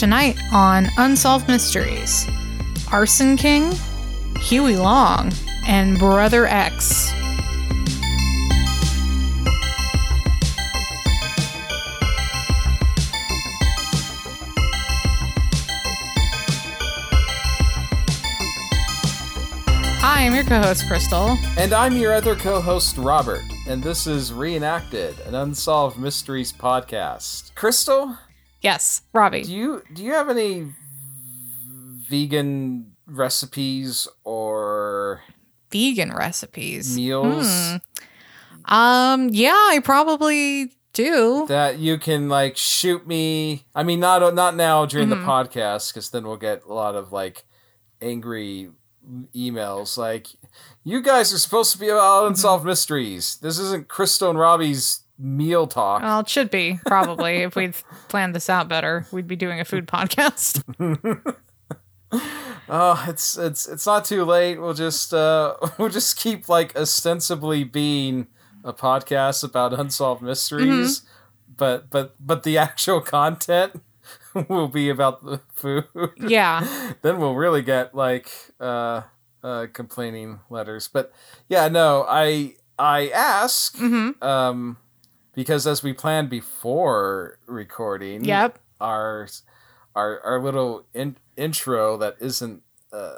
[0.00, 2.26] Tonight on Unsolved Mysteries
[2.90, 3.70] Arson King,
[4.38, 5.30] Huey Long,
[5.66, 7.10] and Brother X.
[20.00, 21.36] Hi, I'm your co host, Crystal.
[21.58, 23.44] And I'm your other co host, Robert.
[23.68, 27.54] And this is Reenacted, an Unsolved Mysteries podcast.
[27.54, 28.16] Crystal,
[28.62, 29.42] Yes, Robbie.
[29.42, 30.72] do you do you have any
[32.08, 35.22] vegan recipes or
[35.70, 36.96] Vegan recipes.
[36.96, 37.76] meals Hmm.
[38.72, 41.46] Um, yeah, I probably do.
[41.48, 43.64] that you can like shoot me?
[43.74, 45.10] I mean, not not now during Mhm.
[45.10, 47.44] the podcast, because then we'll get a lot of like
[48.02, 48.70] angry
[49.34, 49.96] emails.
[49.96, 50.28] Like,
[50.84, 53.36] you guys are supposed to be about unsolved mysteries.
[53.40, 56.02] This isn't Crystal and Robbie's meal talk.
[56.02, 57.74] Well, it should be probably if we'd
[58.08, 59.06] planned this out better.
[59.12, 60.62] We'd be doing a food podcast.
[62.68, 64.60] Oh, it's it's it's not too late.
[64.60, 68.26] We'll just uh we'll just keep like ostensibly being
[68.64, 71.02] a podcast about unsolved mysteries,
[71.56, 73.80] but but but the actual content
[74.48, 75.84] will be about the food.
[76.16, 76.94] yeah.
[77.02, 79.02] then we'll really get like uh
[79.42, 80.88] uh complaining letters.
[80.88, 81.12] But
[81.48, 84.78] yeah, no, I I ask hmm um
[85.34, 88.58] because as we planned before recording, Yep.
[88.80, 89.28] our
[89.94, 93.16] our our little in, intro that isn't uh,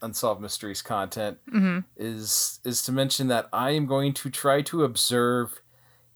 [0.00, 4.82] unsolved mysteries content hmm is is to mention that I am going to try to
[4.84, 5.60] observe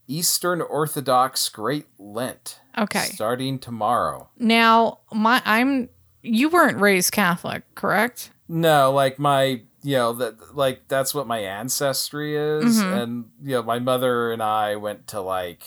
[0.07, 2.99] Eastern Orthodox Great Lent Okay.
[2.99, 4.29] starting tomorrow.
[4.37, 5.89] Now, my I'm
[6.21, 8.31] you weren't raised Catholic, correct?
[8.49, 13.01] No, like my you know that like that's what my ancestry is, Mhm.
[13.03, 15.63] and you know my mother and I went to like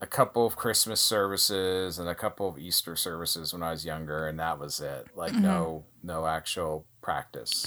[0.00, 4.28] a couple of Christmas services and a couple of Easter services when I was younger,
[4.28, 5.06] and that was it.
[5.16, 7.66] Like no no actual practice.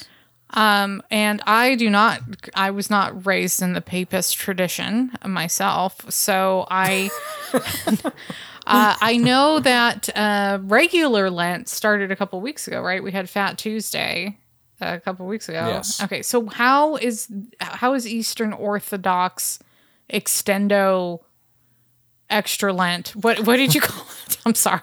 [0.52, 2.22] Um, and I do not,
[2.56, 6.12] I was not raised in the papist tradition myself.
[6.12, 7.12] So I,
[8.66, 13.04] uh, I know that uh, regular Lent started a couple weeks ago, right?
[13.04, 14.40] We had Fat Tuesday
[14.82, 15.68] a couple weeks ago.
[15.68, 16.02] Yes.
[16.04, 16.22] Okay.
[16.22, 17.28] So how is,
[17.60, 19.60] how is Eastern Orthodox
[20.12, 21.20] extendo
[22.30, 23.10] extra Lent?
[23.16, 24.38] What, what did you call it?
[24.46, 24.82] I'm sorry.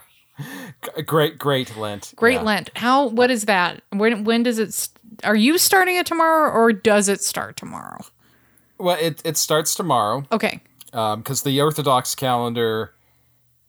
[1.06, 2.12] Great Great Lent.
[2.16, 2.42] Great yeah.
[2.42, 2.70] Lent.
[2.76, 3.82] How, what is that?
[3.90, 4.88] When, when does it,
[5.24, 8.04] are you starting it tomorrow or does it start tomorrow?
[8.78, 10.24] Well, it it starts tomorrow.
[10.30, 10.60] Okay.
[10.90, 12.92] because the Orthodox calendar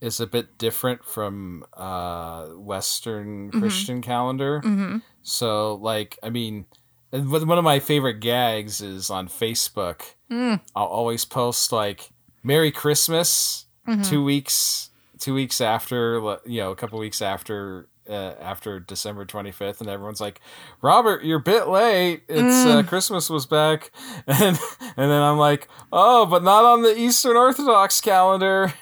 [0.02, 4.60] is a bit different from uh, Western Christian calendar.
[4.62, 4.98] hmm
[5.30, 6.66] So, like, I mean,
[7.12, 10.02] one of my favorite gags is on Facebook.
[10.32, 10.62] Mm.
[10.74, 12.10] I'll always post like
[12.44, 14.08] "Merry Christmas" Mhm.
[14.10, 14.90] two weeks,
[15.20, 17.88] two weeks after, you know, a couple weeks after.
[18.10, 20.40] Uh, after December 25th, and everyone's like,
[20.82, 22.22] "Robert, you're a bit late.
[22.30, 22.88] It's uh, Mm.
[22.88, 23.92] Christmas was back,"
[24.28, 24.58] and
[24.96, 28.74] and then I'm like, "Oh, but not on the Eastern Orthodox calendar."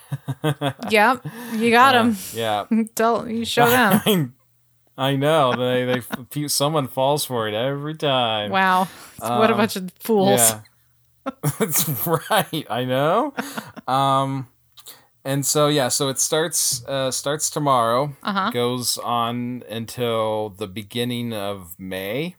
[0.91, 1.25] Yep.
[1.55, 2.17] You got Uh, him.
[2.35, 4.35] yeah, Tell you show them.
[4.97, 6.01] I, know they
[6.31, 8.51] they someone falls for it every time.
[8.51, 8.87] Wow.
[9.19, 10.39] what a Um, bunch of fools.
[10.39, 10.61] Yeah.
[11.59, 11.89] That's
[12.29, 12.65] right.
[12.69, 13.33] I know.
[13.87, 14.47] Um
[15.23, 18.15] and so yeah, so it starts uh starts tomorrow.
[18.23, 18.51] Uh-huh.
[18.51, 22.35] Goes on until the beginning of May.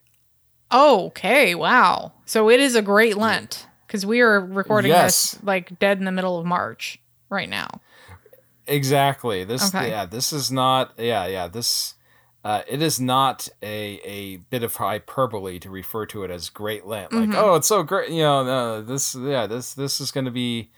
[0.70, 1.54] Oh, okay.
[1.54, 2.12] Wow.
[2.26, 5.32] So it is a great Lent because we are recording Yes.
[5.32, 7.68] this like dead in the middle of March right now.
[8.66, 9.44] Exactly.
[9.44, 9.90] This Okay.
[9.90, 11.94] yeah, this is not yeah, yeah, this
[12.46, 16.86] uh, it is not a, a bit of hyperbole to refer to it as Great
[16.86, 17.12] Lent.
[17.12, 17.34] Like, Mhm.
[17.34, 18.10] oh, it's so great.
[18.10, 20.70] You know, no, this, yeah, this, this is going to be,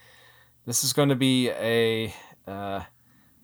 [0.64, 2.14] this is going to be a,
[2.46, 2.80] uh,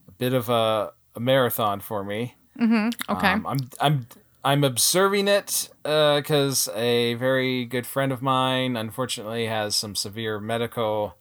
[0.09, 2.35] a bit of a, a marathon for me.
[2.59, 3.13] Mm-hmm.
[3.13, 3.29] Okay.
[3.33, 4.07] Um, I'm, I'm,
[4.43, 11.19] I'm observing it because a very good friend of mine, unfortunately, has some severe medical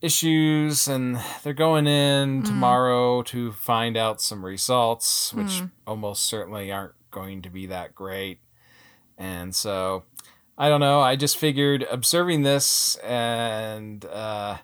[0.00, 2.46] issues, and they're going in Mm.
[2.46, 5.70] tomorrow to find out some results, which Mm.
[5.86, 8.40] almost certainly aren't going to be that great.
[9.18, 10.04] And so,
[10.58, 11.00] I don't know.
[11.00, 14.58] I just figured observing this and uh,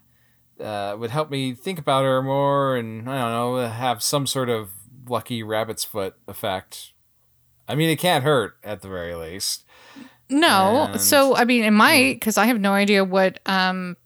[0.61, 4.49] uh, would help me think about her more, and I don't know, have some sort
[4.49, 4.71] of
[5.09, 6.93] lucky rabbit's foot effect.
[7.67, 9.65] I mean, it can't hurt at the very least.
[10.29, 10.89] no.
[10.93, 13.97] and- So I mean, it might because I have no idea what um,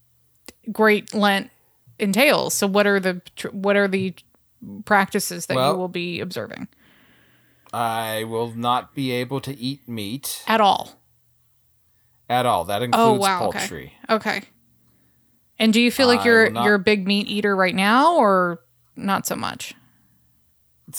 [0.73, 1.51] Great Lent
[1.99, 2.55] entails.
[2.55, 3.21] So what are the
[3.53, 4.15] what are the
[4.85, 6.67] practices that you will be observing
[7.73, 11.01] I will not be able to eat meat at all?
[12.29, 12.65] at all.
[12.65, 13.59] That oh, includes Oh, wow, okay.
[13.59, 13.93] poultry.
[14.11, 14.43] Okay.
[15.59, 18.61] And do you feel like you're not- you're a big meat eater right now, or
[18.97, 19.75] not so much?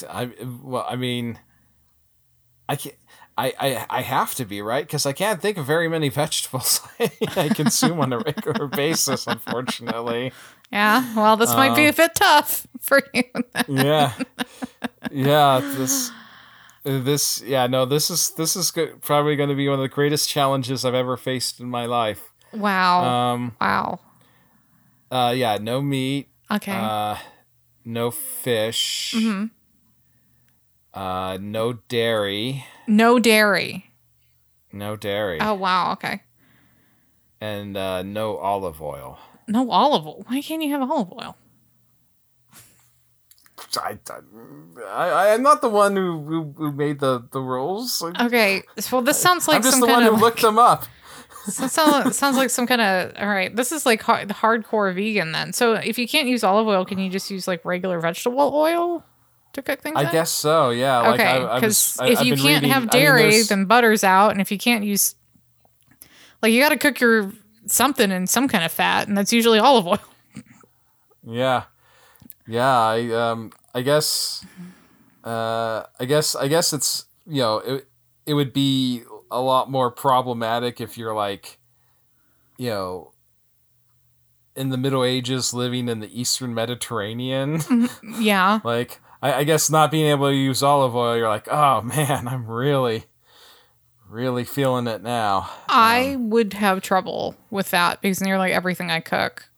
[0.10, 0.32] I
[0.62, 1.40] well, I mean,
[2.68, 2.96] I can't.
[3.38, 6.82] I, I, I have to be right because I can't think of very many vegetables
[7.36, 9.28] I consume on a regular basis.
[9.28, 10.32] Unfortunately,
[10.72, 13.24] Yeah, well, this might be a bit tough for you.
[13.68, 14.14] yeah,
[15.12, 15.60] yeah.
[15.78, 16.12] This,
[16.84, 17.68] this, yeah.
[17.68, 20.84] No, this is this is go- probably going to be one of the greatest challenges
[20.84, 22.32] I've ever faced in my life.
[22.54, 23.04] wow.
[23.34, 24.00] Um, wow.
[25.12, 25.58] uh, yeah.
[25.62, 26.30] No meat.
[26.50, 26.72] Okay.
[26.72, 27.18] Uh,
[27.86, 29.14] no fish.
[29.16, 29.46] Mm-hmm.
[30.98, 32.66] Uh, no dairy.
[32.88, 33.92] no dairy.
[34.72, 35.38] No dairy.
[35.40, 35.92] Oh, wow.
[35.92, 36.24] Okay.
[37.40, 39.20] And uh, no olive oil.
[39.48, 40.26] No olive oil.
[40.28, 41.38] Why can't you have olive oil?
[43.80, 44.00] I,
[44.88, 48.02] I, I'm not the one who, who, who made the, the rules.
[48.02, 48.64] Okay.
[48.92, 50.20] Well, this sounds like I'm just some the kind one of.
[50.20, 50.86] who looked them up.
[51.48, 53.56] So sounds, sounds like some kind of all right.
[53.56, 55.54] This is like hard, hardcore vegan then.
[55.54, 59.06] So if you can't use olive oil, can you just use like regular vegetable oil
[59.58, 59.96] to cook things?
[59.98, 60.12] I in?
[60.12, 60.70] guess so.
[60.70, 61.00] Yeah.
[61.00, 64.32] Like okay, because if I've you can't reading- have I mean, dairy, then butter's out,
[64.32, 65.16] and if you can't use,
[66.42, 67.32] like, you got to cook your
[67.66, 70.00] something in some kind of fat, and that's usually olive oil.
[71.30, 71.64] Yeah.
[72.48, 74.46] Yeah, I um I guess
[75.26, 77.88] uh I guess I guess it's you know, it
[78.26, 81.60] it would be a lot more problematic if you're like
[82.58, 83.12] you know
[84.56, 87.60] in the Middle Ages living in the Eastern Mediterranean.
[88.20, 91.82] Yeah, like I, I guess not being able to use olive oil, you're like, oh
[91.82, 93.06] man, I'm really
[94.10, 95.50] really feeling it now.
[95.68, 99.50] I Um, would have trouble with that because nearly everything I cook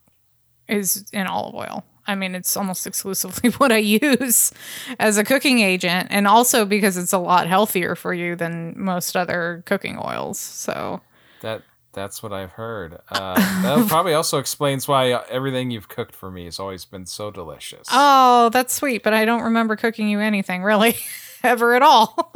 [0.66, 1.84] is in olive oil.
[2.06, 4.52] I mean, it's almost exclusively what I use
[4.98, 9.16] as a cooking agent, and also because it's a lot healthier for you than most
[9.16, 10.40] other cooking oils.
[10.40, 11.00] So,
[11.42, 11.62] That
[11.92, 12.98] that's what I've heard.
[13.10, 17.06] Uh, that probably also explains why uh, everything you've cooked for me has always been
[17.06, 17.88] so delicious.
[17.90, 20.96] oh, that's sweet, but I don't remember cooking you anything really
[21.42, 22.32] ever at all.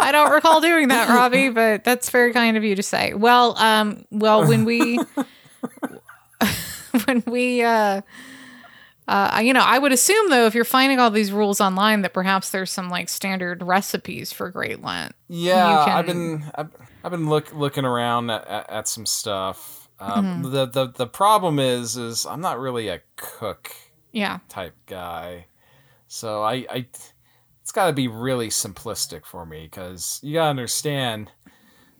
[0.00, 3.14] I don't recall doing that, Robbie, but that's very kind of you to say.
[3.14, 4.96] Well, um, well, when we,
[7.04, 8.00] when we, uh,
[9.08, 12.12] uh, you know, I would assume though, if you're finding all these rules online, that
[12.12, 15.14] perhaps there's some like standard recipes for Great Lent.
[15.28, 16.70] yeah, you I've been I've,
[17.02, 19.88] I've been look looking around at, at, at some stuff.
[19.98, 20.42] Um, Mm-hmm.
[20.52, 23.72] The the the problem is is I'm not really a cook
[24.12, 25.46] Yeah, type guy,
[26.06, 26.86] so I I
[27.62, 31.32] it's got to be really simplistic for me because you gotta understand.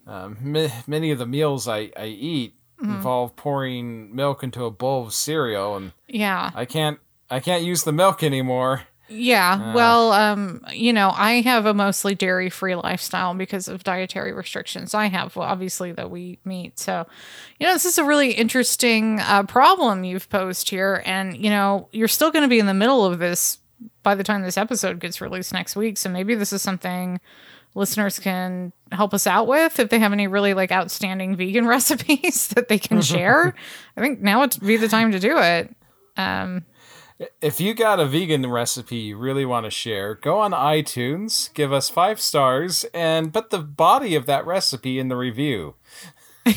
[0.07, 2.95] Um, ma- many of the meals I, I eat Mm-hmm.
[2.95, 6.53] involve pouring milk into a bowl of cereal, and yeah.
[6.55, 8.83] I can't I can't use the milk anymore.
[9.09, 14.93] Yeah, well, um, you know, I have a mostly dairy-free lifestyle because of dietary restrictions.
[14.95, 16.79] I have, well, obviously, that we meet.
[16.79, 17.07] So,
[17.59, 21.89] you know, this is a really interesting uh, problem you've posed here, and you know,
[21.91, 23.59] you're still going to be in the middle of this
[24.03, 25.97] by the time this episode gets released next week.
[25.97, 27.21] So maybe this is something
[27.75, 32.49] listeners can help us out with if they have any really like outstanding vegan recipes
[32.49, 33.55] that they can share.
[33.97, 35.75] I think now would be the time to do it.
[36.17, 36.65] Um,
[37.41, 41.73] If you got a vegan recipe you really want to share, go on iTunes, give
[41.73, 45.75] us five stars, and put the body of that recipe in the review.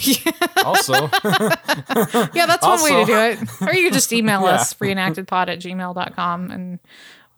[0.66, 1.10] also,
[2.34, 3.39] Yeah, that's one way to do it.
[3.62, 4.51] Or you could just email Yeah.
[4.56, 6.80] us, reenactedpod at gmail.com, and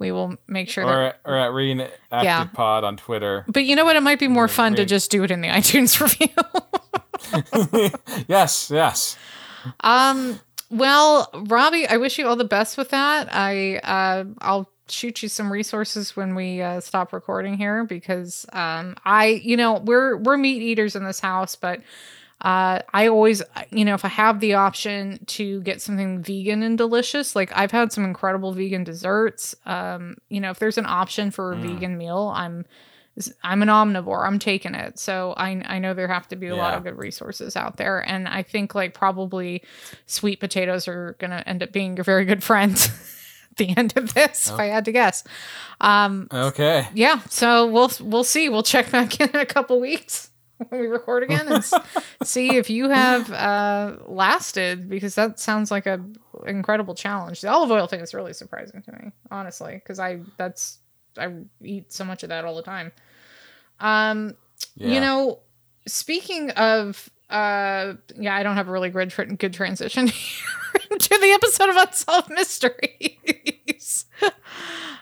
[0.04, 1.06] we will make sure or, that.
[1.06, 2.44] at- or at Reenacted Yeah.
[2.46, 3.46] Pod on Twitter.
[3.48, 3.96] But you know what?
[3.96, 6.28] It might be more fun to just do it in the iTunes review.
[8.28, 9.18] Yes, yes.
[9.80, 13.30] um, well, Robbie, I wish you all the best with that.
[13.34, 18.96] I uh, I'll shoot you some resources when we uh, stop recording here because um,
[19.06, 21.80] I, you know, we're we're meat eaters in this house, but
[22.44, 26.78] uh, I always, you know, if I have the option to get something vegan and
[26.78, 29.56] delicious, like I've had some incredible vegan desserts.
[29.66, 32.66] Um, you know, if there's an option for a vegan meal, I'm
[33.44, 34.26] I'm an omnivore.
[34.28, 35.00] I'm taking it.
[35.00, 38.00] So I I know there have to be a lot of good resources out there,
[38.00, 39.64] and I think like probably
[40.06, 42.88] sweet potatoes are gonna end up being your very good friends.
[43.52, 45.24] at The end of this, if I had to guess.
[45.80, 46.88] Um, Okay.
[46.94, 48.50] yeah, so we'll we'll see.
[48.50, 50.32] We'll check back in, in a couple weeks
[50.70, 51.64] when we record again and
[52.24, 56.04] see if you have uh, lasted because that sounds like a
[56.46, 57.42] incredible challenge.
[57.42, 60.80] The olive oil thing is really surprising to me, honestly, because I that's
[61.18, 62.92] I eat so much of that all the time.
[63.80, 64.36] Um,
[64.76, 64.88] Yeah.
[64.94, 65.40] you know,
[65.88, 70.08] speaking of uh yeah, I don't have a really good tra- good transition
[71.00, 74.06] to the episode of Unsolved Mysteries.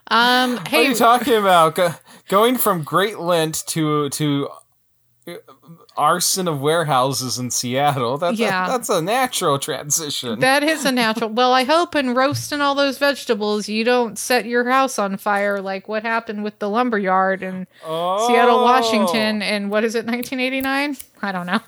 [0.08, 1.76] um What are you talking about?
[1.76, 1.94] Go,
[2.30, 4.50] going from Great Lent to to
[5.96, 8.18] arson of warehouses in Seattle.
[8.18, 8.66] That's Yeah.
[8.66, 10.40] a, that's a natural transition.
[10.40, 11.30] That is a natural.
[11.30, 15.62] Well, I hope in roasting all those vegetables, you don't set your house on fire
[15.62, 18.28] like what happened with the lumber yard in oh.
[18.28, 20.98] Seattle, Washington, and what is it, 1989?
[21.22, 21.60] I don't know.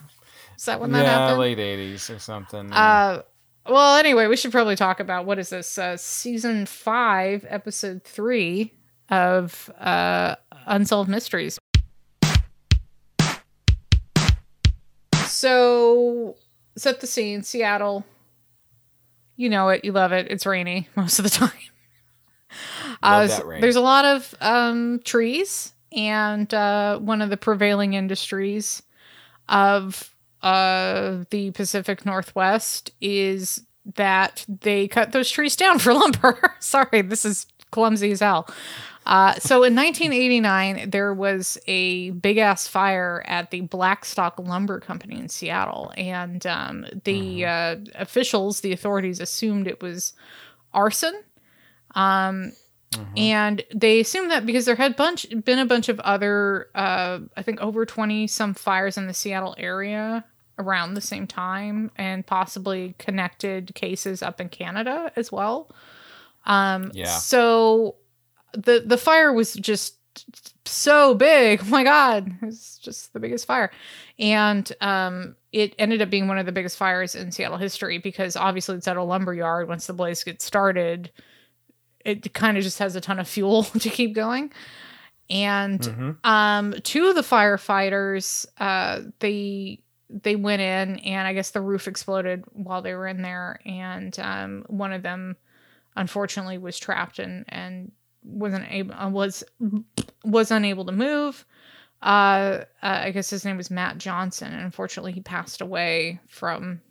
[0.58, 1.40] Is that when that yeah, happened?
[1.40, 2.72] late eighties or something.
[2.72, 3.24] Uh,
[3.68, 5.78] well, anyway, we should probably talk about what is this?
[5.78, 8.74] Uh, season five, episode three
[9.10, 11.60] of uh, Unsolved Mysteries.
[15.44, 16.38] So,
[16.78, 18.06] set the scene Seattle.
[19.36, 20.28] You know it, you love it.
[20.30, 21.52] It's rainy most of the time.
[23.04, 23.28] Uh.
[23.60, 28.84] There's a lot of um, trees, and uh, one of the prevailing industries
[29.50, 36.56] of uh, the Pacific Northwest is that they cut those trees down for lumber.
[36.62, 38.48] Sorry, this is clumsy as hell.
[39.06, 45.20] Uh, so in 1989, there was a big ass fire at the Blackstock Lumber Company
[45.20, 50.14] in Seattle, and um, the uh, officials, the authorities, assumed it was
[50.74, 51.22] arson.
[51.96, 52.54] Um,
[53.18, 57.42] and they assumed that because there had bunch been a bunch of other, uh, I
[57.42, 60.24] think over 20 some fires in the Seattle area
[60.60, 65.70] around the same time, and possibly connected cases up in Canada as well.
[66.46, 67.06] Um, Yeah.
[67.06, 67.96] So
[68.54, 69.98] the the fire was just
[70.66, 71.60] so big.
[71.64, 73.72] Oh my god, it was just the biggest fire,
[74.20, 78.36] and um, it ended up being one of the biggest fires in Seattle history because
[78.36, 79.68] obviously it's at a lumber yard.
[79.68, 81.12] Once the blaze gets started,
[82.06, 84.52] it kind of just has a ton of fuel to keep going.
[85.30, 86.18] And Mhm.
[86.26, 91.88] um, two of the firefighters, uh, they they went in, and I guess the roof
[91.88, 95.38] exploded while they were in there, and um, one of them
[95.96, 97.92] unfortunately was trapped and and
[98.24, 99.44] wasn't able uh, was
[100.24, 101.46] was unable to move.
[102.02, 106.82] Uh, uh, I guess his name was Matt Johnson, and unfortunately he passed away from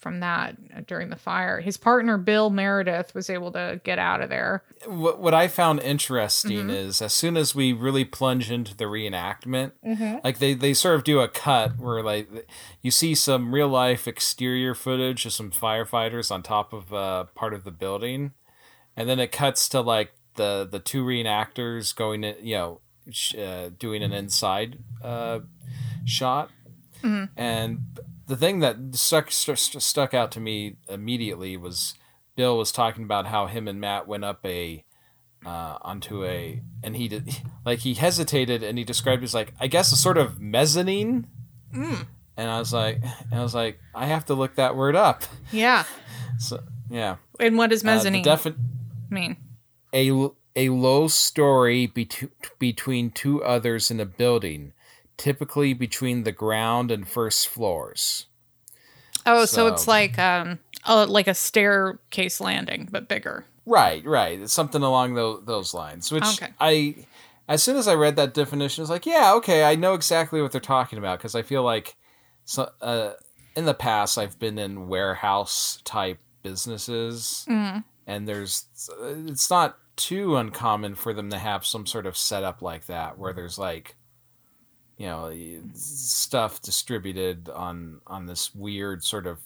[0.00, 1.60] from that uh, during the fire.
[1.60, 4.64] His partner Bill Meredith was able to get out of there.
[4.86, 6.70] what what I found interesting Mm-hmm.
[6.70, 10.16] is as soon as we really plunge into the reenactment, Mm-hmm.
[10.24, 12.28] like they they sort of do a cut where like
[12.80, 17.52] you see some real life exterior footage of some firefighters on top of uh, part
[17.54, 18.32] of the building,
[18.96, 22.80] and then it cuts to like the the two reenactors going in, you know,
[23.10, 25.40] sh- uh, doing an inside uh,
[26.04, 26.50] shot,
[27.36, 27.80] and
[28.26, 31.94] the thing that stuck st- st- stuck out to me immediately was
[32.36, 34.84] Bill was talking about how him and Matt went up a
[35.44, 37.28] uh, onto a and he did
[37.64, 41.26] like he hesitated and he described it as like I guess a sort of mezzanine.
[41.74, 42.06] Mm.
[42.36, 45.22] And I was like, and I was like, I have to look that word up.
[45.50, 45.84] Yeah.
[46.38, 48.54] So yeah, And what is Uh, mezzanine defi-
[49.12, 49.36] mean?
[49.94, 54.72] a a low story bet- between two others in a building,
[55.16, 58.26] typically between the ground and first floors.
[59.24, 63.44] Oh, so, it's like um, oh, like a staircase landing, but bigger.
[63.64, 64.40] Right, right.
[64.40, 66.10] It's something along those those lines.
[66.10, 66.52] Which Okay.
[66.60, 67.06] I,
[67.48, 70.42] as soon as I read that definition, I was like, yeah, okay, I know exactly
[70.42, 71.96] what they're talking about because I feel like,
[72.44, 73.12] so uh,
[73.54, 77.84] in the past I've been in warehouse type businesses, Mm.
[78.06, 78.66] And there's
[79.00, 83.32] it's not too uncommon for them to have some sort of setup like that where
[83.32, 83.96] there's like
[84.96, 85.32] you know
[85.74, 89.38] stuff distributed on on this weird sort of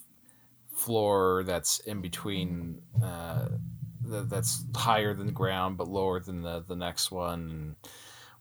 [0.72, 3.48] floor that's in between uh
[4.08, 7.76] th- that's higher than the ground but lower than the the next one and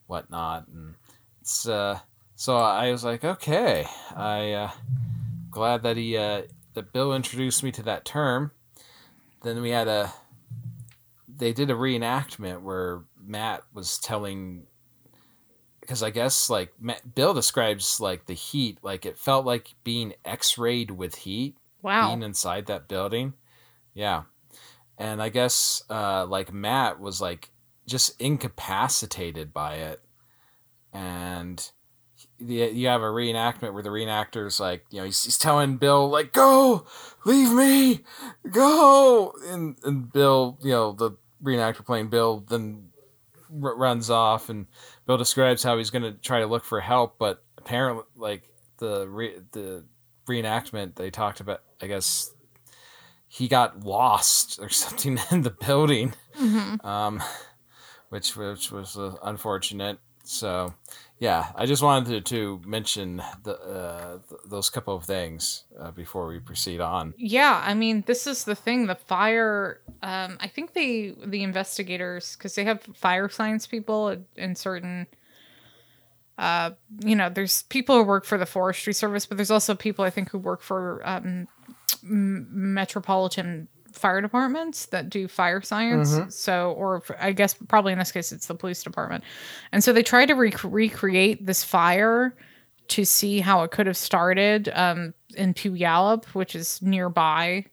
[0.07, 0.67] whatnot.
[0.67, 0.95] And
[1.41, 1.99] it's uh
[2.35, 4.71] so i was like okay i uh
[5.49, 6.41] glad that he uh
[6.73, 8.51] that bill introduced me to that term
[9.45, 10.13] then we had a
[11.27, 14.67] they did a reenactment where matt was telling
[15.81, 20.13] because i guess like Matt, bill describes like the heat like it felt like being
[20.25, 22.07] x-rayed with heat Wow.
[22.07, 23.33] being inside that building.
[23.93, 24.23] Yeah.
[24.97, 27.51] And I guess uh like Matt was like
[27.85, 30.01] just incapacitated by it.
[30.91, 31.69] And
[32.39, 36.09] the- you have a reenactment where the reenactor's like, you know, he's, he's telling Bill
[36.09, 36.85] like, "Go,
[37.25, 38.01] leave me,
[38.51, 41.11] go," and and Bill, you know, the
[41.43, 42.89] reenactor playing Bill, then
[43.63, 44.67] r- runs off, and
[45.07, 48.43] Bill describes how he's going to try to look for help, but apparently, like
[48.77, 49.85] the re- the
[50.27, 52.31] reenactment they talked about i guess
[53.27, 56.13] he got lost or something in the building.
[56.37, 56.83] Mhm.
[56.83, 57.23] um
[58.09, 59.99] which which was uh, unfortunate.
[60.23, 60.73] So
[61.19, 65.91] yeah i just wanted to, to mention the uh th- those couple of things uh,
[65.91, 68.87] before we proceed on Yeah, I mean, this is the thing.
[68.87, 69.81] The fire.
[70.01, 75.07] Um, I think they the investigators because they have fire science people in certain
[76.37, 80.03] uh, you know, there's people who work for the Forestry Service, but there's also people
[80.03, 81.47] I think who work for um,
[82.03, 83.67] metropolitan
[83.97, 86.15] fire departments that do fire science.
[86.29, 89.23] So, or I guess probably in this case it's the police department,
[89.71, 92.35] and so they tried to rec- recreate this fire
[92.89, 97.65] to see how it could have started um, in Puyallup, which is nearby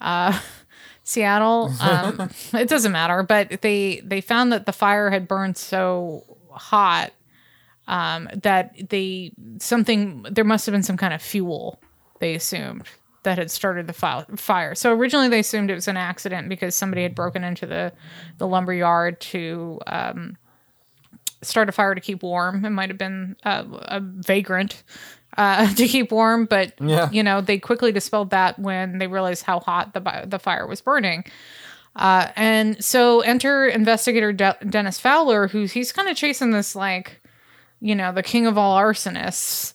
[0.00, 0.38] uh,
[1.04, 1.72] Seattle.
[1.80, 7.12] Um, it doesn't matter, but they they found that the fire had burned so hot
[7.88, 11.80] um, that they something there must have been some kind of fuel
[12.20, 12.84] they assumed
[13.24, 13.92] that had started the
[14.36, 14.74] fire.
[14.74, 17.92] So originally they assumed it was an accident because somebody had broken into the
[18.38, 20.36] the lumber yard to um,
[21.42, 22.64] start a fire to keep warm.
[22.64, 24.82] It might have been a, a vagrant
[25.36, 27.10] uh, to keep warm, but Yeah.
[27.10, 30.80] you know they quickly dispelled that when they realized how hot the the fire was
[30.80, 31.24] burning.
[31.96, 37.20] Uh, and so enter investigator De- Dennis Fowler, who's he's kind of chasing this like,
[37.80, 39.74] you know, the king of all arsonists,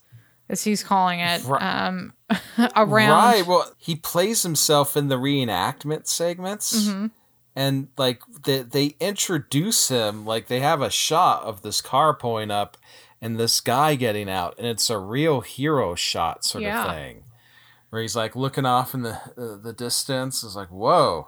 [0.49, 1.61] as he's calling it, Right.
[1.61, 2.11] um,
[2.75, 3.09] around.
[3.09, 3.45] Right.
[3.47, 6.87] Well, he plays himself in the reenactment segments.
[6.87, 7.07] Mm-hmm.
[7.55, 12.51] And like they, they introduce him, like they have a shot of this car pulling
[12.51, 12.77] up
[13.21, 16.85] and this guy getting out, and it's a real hero shot sort Yeah.
[16.85, 17.23] of thing,
[17.89, 20.41] where he's like looking off in the uh, the distance.
[20.43, 21.27] It's like whoa.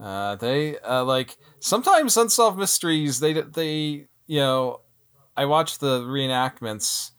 [0.00, 3.20] Uh, they uh, like sometimes unsolved mysteries.
[3.20, 4.80] They they you know,
[5.36, 7.10] I watch the reenactments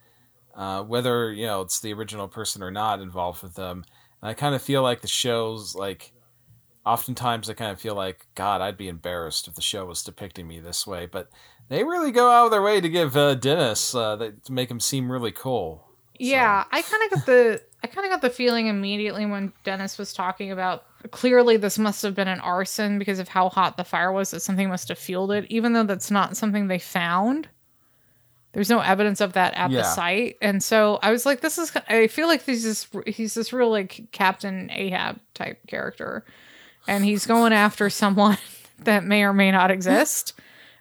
[0.59, 3.85] uh, whether you know it's the original person or not involved with them.
[4.21, 6.11] And I kind of feel like the shows like
[6.85, 10.47] oftentimes I kind of feel like God, I'd be embarrassed if the show was depicting
[10.47, 11.29] me this way, but
[11.69, 14.69] they really go out of their way to give uh, Dennis uh, that, to make
[14.69, 15.87] him seem really cool.
[16.19, 19.97] Yeah, I kind of got the I kind of got the feeling immediately when Dennis
[19.97, 23.85] was talking about clearly this must have been an arson because of how hot the
[23.85, 27.47] fire was that something must have fueled it even though that's not something they found.
[28.51, 30.37] There's no evidence of that at the site.
[30.41, 33.69] And so I was like this is I feel like he's this he's this real
[33.69, 36.25] like Captain Ahab type character
[36.87, 38.37] and he's going after someone
[38.79, 40.33] that may or may not exist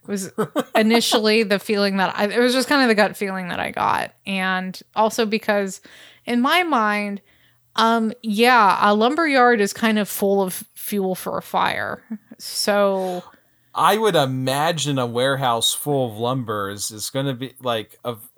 [0.07, 0.33] was
[0.75, 3.71] initially the feeling that I, it was just kind of the gut feeling that I
[3.71, 4.15] got.
[4.27, 5.83] And also because
[6.25, 7.21] in my mind,
[7.77, 12.03] um, yeah, a lumber yard is kind of full of fuel for a fire.
[12.39, 13.23] So
[13.79, 18.29] I would imagine a warehouse full of lumber is, is going to be like of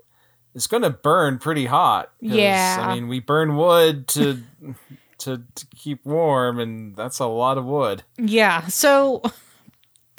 [0.55, 2.13] it's going to burn pretty hot.
[2.21, 2.77] Yeah.
[2.81, 4.43] I mean, we burn wood to
[5.19, 8.03] to to keep warm, and that's a lot of wood.
[8.19, 9.23] yeah, so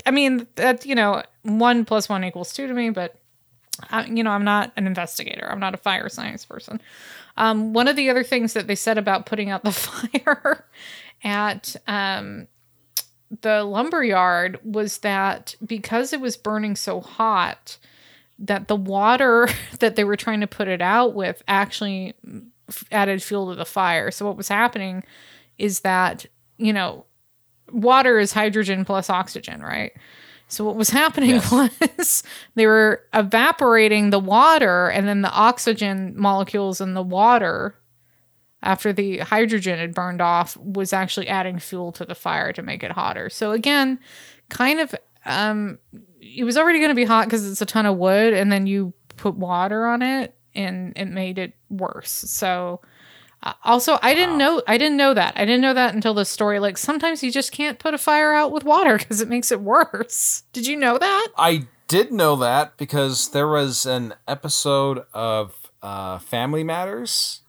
[0.05, 3.15] I mean that you know one plus one equals two to me, but
[3.91, 5.47] I, you know I'm not an investigator.
[5.49, 6.81] I'm not a fire science person.
[7.38, 10.65] Um, one of the other things that they said about putting out the fire
[11.23, 12.47] at um,
[13.41, 17.77] the lumber yard was that because it was burning so hot,
[18.39, 19.47] that the water
[19.79, 22.13] that they were trying to put it out with actually
[22.91, 24.11] added fuel to the fire.
[24.11, 25.03] So what was happening
[25.57, 26.25] is that
[26.57, 27.05] you know
[27.71, 29.93] water is hydrogen plus oxygen, right?
[30.47, 31.49] So what was happening Yes.
[31.51, 32.23] was
[32.55, 37.75] they were evaporating the water and then the oxygen molecules in the water
[38.63, 42.84] after the hydrogen had burned off was actually adding fuel to the fire to make
[42.84, 43.30] it hotter.
[43.30, 44.00] So again,
[44.50, 44.95] kind of
[45.26, 45.80] um
[46.19, 48.67] it was already going to be hot cuz it's a ton of wood and then
[48.67, 52.12] you put water on it and it made it worse.
[52.12, 52.82] So
[53.43, 55.34] uh, also, I didn't know I didn't know that.
[55.36, 56.60] I didn't know that until the story.
[56.60, 59.62] Like sometimes you just can't put a fire out with water because it makes it
[59.62, 60.43] worse.
[60.54, 61.28] Did you know that?
[61.38, 67.40] I did know that because there was an episode of uh, Family Matters.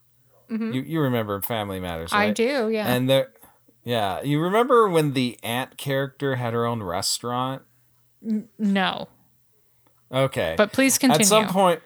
[0.53, 2.11] You you remember Family Matters?
[2.11, 2.21] Mm-hmm.
[2.23, 2.69] I do.
[2.71, 2.87] Yeah.
[2.87, 3.33] And there,
[3.85, 7.63] yeah, you remember when the aunt character had her own restaurant?
[8.59, 9.09] no,
[10.13, 11.21] Okay, but please continue.
[11.23, 11.81] at some point,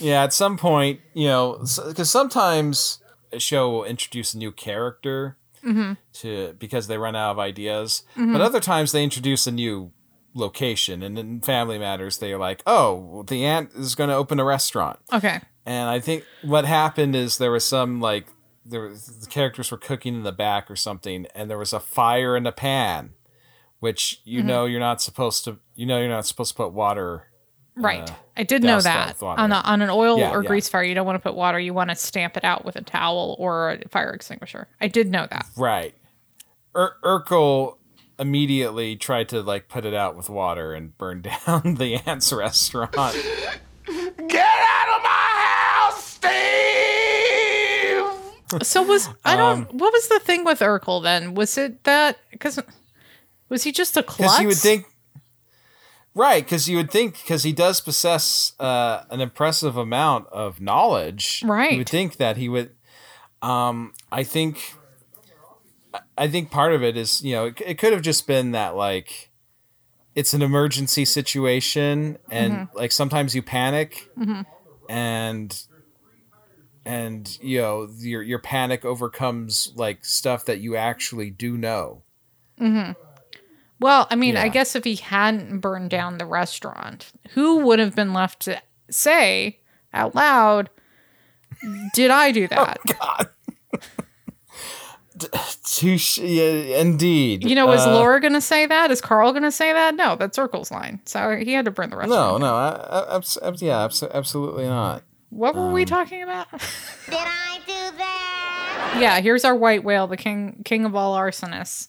[0.00, 2.98] yeah, at some point, you know, because sometimes
[3.32, 5.92] a show will introduce a new character Mm-hmm.
[6.14, 9.92] to because they run out of ideas, but other times they introduce a new
[10.32, 11.02] location.
[11.02, 15.00] And in Family Matters, they're like, "Oh, the aunt is going to open a restaurant."
[15.12, 15.40] okay.
[15.66, 18.26] And I think what happened is there was some like
[18.64, 21.80] there was, the characters were cooking in the back or something, and there was a
[21.80, 23.10] fire in a pan,
[23.80, 25.58] which you know you're not supposed to.
[25.74, 27.24] You know you're not supposed to put water.
[27.76, 28.10] Right.
[28.10, 29.22] uh, I did know that.
[29.22, 30.48] On, a, on an oil Yeah, or yeah.
[30.48, 31.58] grease fire, you don't want to put water.
[31.58, 34.68] You want to stamp it out with a towel or a fire extinguisher.
[34.80, 35.46] I did know that.
[35.56, 35.94] Right.
[36.74, 37.76] Ur- Urkel
[38.18, 42.94] immediately tried to like put it out with water and burn down the aunt's restaurant.
[48.62, 49.70] So was I don't.
[49.70, 51.34] Um, what was the thing with Urkel then?
[51.34, 52.58] Was it that because
[53.48, 54.40] was he just a klutz?
[54.40, 54.86] You would think.
[56.12, 61.44] Right, because you would think because he does possess uh, an impressive amount of knowledge.
[61.46, 61.72] Right.
[61.72, 62.70] You would think that he would.
[63.42, 64.74] Um, I think.
[66.16, 68.76] I think part of it is you know it, it could have just been that
[68.76, 69.30] like,
[70.14, 74.08] it's an emergency situation and like sometimes you panic,
[74.88, 75.64] and
[76.84, 82.02] and you know your your panic overcomes like stuff that you actually do know.
[83.78, 87.96] Well, I mean, I guess if he hadn't burned down the restaurant, who would have
[87.96, 89.60] been left to say
[89.94, 90.68] out loud,
[91.94, 92.78] "Did I do that?"
[95.64, 97.44] Touche, yeah, indeed.
[97.44, 98.90] You know, is Uh, Laura going to say that?
[98.90, 99.94] Is Carl going to say that?
[99.94, 101.00] No, that's Urkel's line.
[101.04, 102.40] So he had to burn the No, restaurant.
[102.40, 105.02] no, I, I, abs- abs- yeah, absolutely not.
[105.30, 106.50] What were Um, we talking about?
[107.06, 108.96] Did I do that?
[109.00, 111.88] yeah, here's our white whale, the king king of all arsonists.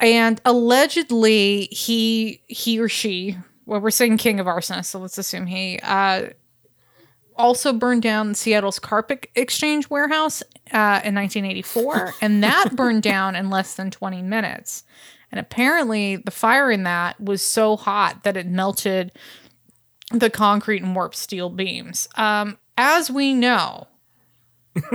[0.00, 5.46] And allegedly he he or she, well we're saying king of arsonists, so let's assume
[5.46, 6.28] he uh
[7.36, 10.42] also burned down Seattle's carpet exchange warehouse
[10.72, 14.82] uh, in 1984, and that burned down in less than 20 minutes.
[15.30, 19.12] And apparently, the fire in that was so hot that it melted
[20.12, 22.08] the concrete and warped steel beams.
[22.16, 23.88] Um, as we know,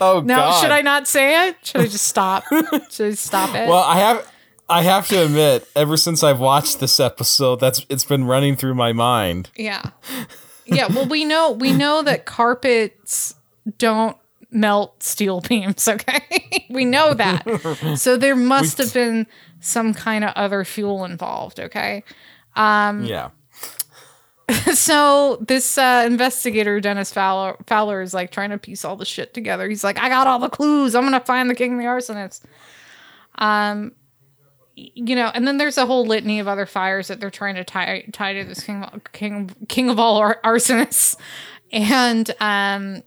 [0.00, 0.60] Oh No, God!
[0.60, 1.56] should I not say it?
[1.64, 2.44] Should I just stop?
[2.90, 3.68] should I stop it?
[3.68, 4.32] Well, I have.
[4.70, 8.74] I have to admit, ever since I've watched this episode, that's it's been running through
[8.74, 9.50] my mind.
[9.56, 9.90] yeah.
[10.66, 13.34] Yeah, well we know we know that carpets
[13.78, 14.16] don't
[14.50, 16.66] melt steel beams, okay?
[16.70, 17.46] we know that.
[17.98, 19.26] So there must have been
[19.60, 22.04] some kind of other fuel involved, okay?
[22.56, 23.30] Um, yeah.
[24.72, 29.34] so this uh, investigator Dennis Fowler, Fowler is like trying to piece all the shit
[29.34, 29.68] together.
[29.68, 30.94] He's like, I got all the clues.
[30.94, 32.42] I'm gonna find the king of the arsonists.
[33.36, 33.92] Um,
[34.74, 37.64] you know, and then there's a whole litany of other fires that they're trying to
[37.64, 41.16] tie tie to this king king king of all ar- arsonists,
[41.72, 43.02] and um.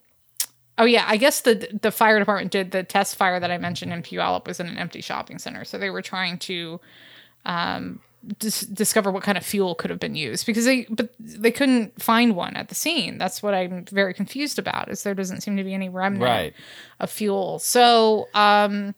[0.81, 3.93] Oh yeah, I guess the the fire department did the test fire that I mentioned
[3.93, 6.79] in Puyallup was in an empty shopping center, so they were trying to
[8.39, 12.01] dis- discover what kind of fuel could have been used because they but they couldn't
[12.01, 13.17] find one at the scene.
[13.17, 14.89] That's what I'm very confused about.
[14.89, 16.53] Is there doesn't seem to be any remnant Right.
[16.99, 17.59] of fuel.
[17.59, 18.95] So um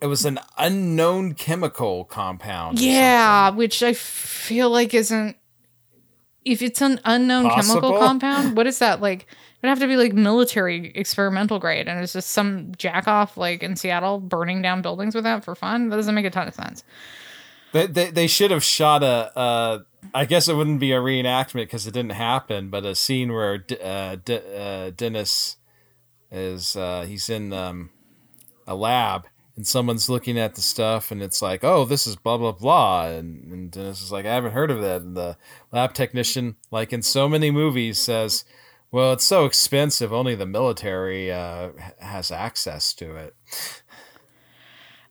[0.00, 2.80] It was an unknown chemical compound.
[2.80, 5.36] yeah, which I feel like isn't
[6.44, 7.80] if it's an unknown Possible?
[7.80, 9.26] chemical compound, what is that like?
[9.60, 13.36] It would have to be like military experimental grade, and it's just some jack off
[13.36, 15.88] like in Seattle burning down buildings with that for fun.
[15.88, 16.84] That doesn't make a ton of sense.
[17.72, 19.36] They, they, they should have shot a.
[19.36, 19.78] Uh,
[20.14, 23.64] I guess it wouldn't be a reenactment because it didn't happen, but a scene where
[23.82, 25.56] uh, D- uh, Dennis
[26.30, 27.90] is uh, he's in um,
[28.64, 32.38] a lab and someone's looking at the stuff and it's like, oh, this is blah
[32.38, 35.02] blah blah, and, and Dennis is like, I haven't heard of that.
[35.02, 35.36] And the
[35.72, 38.44] lab technician, like in so many movies, says,
[38.90, 41.70] well, it's so expensive, only the military uh,
[42.00, 43.34] has access to it.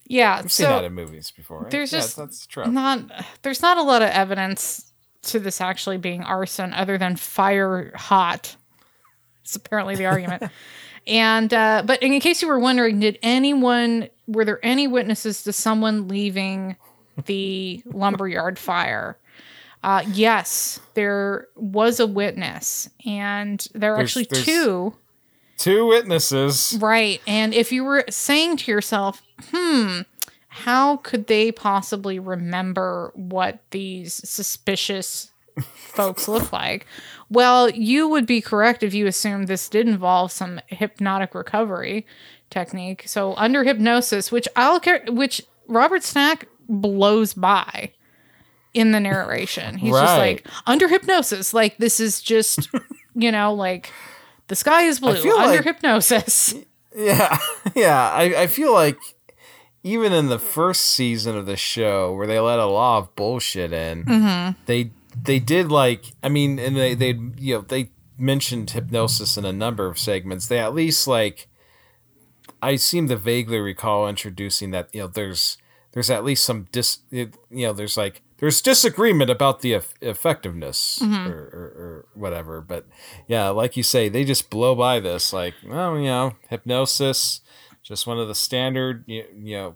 [0.08, 1.64] Yeah, I've so seen that in movies before.
[1.64, 1.72] Right?
[1.72, 2.66] there's Yeah, just that's true.
[2.68, 3.02] not
[3.42, 4.92] there's not a lot of evidence
[5.24, 8.56] to this actually being arson other than fire hot.
[9.44, 10.44] It's apparently the argument.
[11.08, 15.54] And uh, but in case you were wondering, did anyone were there any witnesses to
[15.54, 16.76] someone leaving
[17.28, 19.18] the lumberyard fire?
[19.84, 24.96] Uh, yes, there was a witness, and there are There's- actually there's- two.
[25.58, 26.78] Two witnesses.
[26.80, 27.20] Right.
[27.26, 30.02] And if you were saying to yourself, hmm,
[30.50, 36.86] how could they possibly remember what these suspicious folks look like?
[37.32, 42.06] Well, you would be correct if you assumed this did involve some hypnotic recovery
[42.52, 43.04] technique.
[43.08, 47.94] So under hypnosis, which I'll care, which Robert Stack blows by
[48.78, 49.78] in the narration.
[49.78, 52.70] He's just like under hypnosis, like this is just,
[53.16, 53.92] you know, like
[54.48, 56.54] the sky is blue under like- hypnosis.
[56.96, 57.38] Yeah,
[57.76, 58.10] yeah.
[58.12, 58.98] I, I feel like
[59.84, 63.72] even in the first season of the show, where they let a lot of bullshit
[63.72, 64.60] in, Mm-hmm.
[64.66, 64.90] they
[65.22, 66.06] they did like.
[66.24, 70.48] I mean, and they they you know they mentioned hypnosis in a number of segments.
[70.48, 71.48] They at least like.
[72.64, 75.60] I seem to vaguely recall introducing that you know there's
[75.92, 81.00] there's at least some dis you know there's like there's disagreement about the eff- effectiveness
[81.02, 81.28] Mm-hmm.
[81.28, 82.86] or, or, or whatever but
[83.28, 87.42] yeah like you say they just blow by this like well you know hypnosis
[87.84, 89.76] just one of the standard you, you know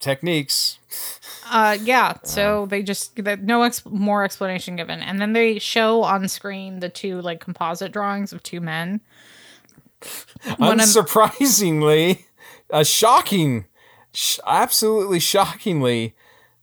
[0.00, 0.78] techniques
[1.50, 2.14] Uh, yeah.
[2.24, 6.88] So they just no ex- more explanation given, and then they show on screen the
[6.88, 9.00] two like composite drawings of two men.
[10.46, 12.24] Of- unsurprisingly
[12.70, 13.66] a shocking
[14.14, 16.14] sh- absolutely shockingly,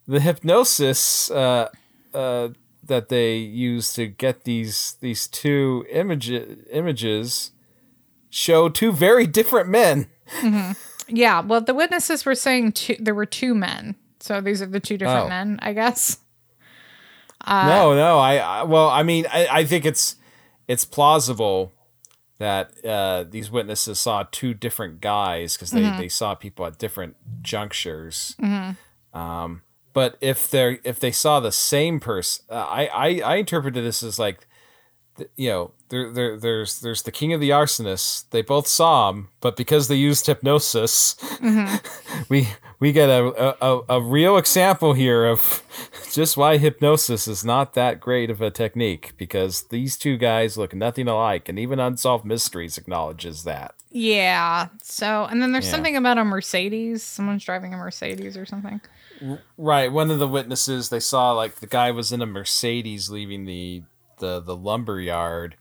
[0.07, 1.69] the hypnosis uh,
[2.13, 2.49] uh,
[2.83, 6.31] that they use to get these these two image-
[6.71, 7.51] images
[8.29, 10.07] show two very different men.
[11.09, 13.95] Yeah, well, the witnesses were saying two, there were two men.
[14.19, 15.29] So these are the two different Oh.
[15.29, 16.17] men, I guess.
[17.47, 18.19] no, no.
[18.19, 20.17] I, I well, I mean, I, I think it's
[20.67, 21.71] it's plausible
[22.39, 27.15] that uh, these witnesses saw two different guys because they, they saw people at different
[27.41, 28.35] junctures.
[29.13, 29.61] Um,
[29.97, 34.03] but if they're if they saw the same person, uh, I, I I interpreted this
[34.03, 34.45] as like,
[35.35, 38.25] you know, there, there there's there's the king of the arsonists.
[38.29, 41.15] They both saw him, but because they used hypnosis,
[42.29, 42.47] we
[42.79, 45.63] we get a, a a real example here of
[46.13, 50.75] just why hypnosis is not that great of a technique because these two guys look
[50.75, 53.73] nothing alike, and even Unsolved Mysteries acknowledges that.
[53.89, 54.67] Yeah.
[54.83, 55.71] So, and then there's Yeah.
[55.71, 57.01] something about a Mercedes.
[57.01, 58.79] Someone's driving a Mercedes or something.
[59.57, 59.91] Right.
[59.91, 63.83] One of the witnesses they saw like the guy was in a Mercedes leaving the
[64.19, 65.55] the the lumber yard,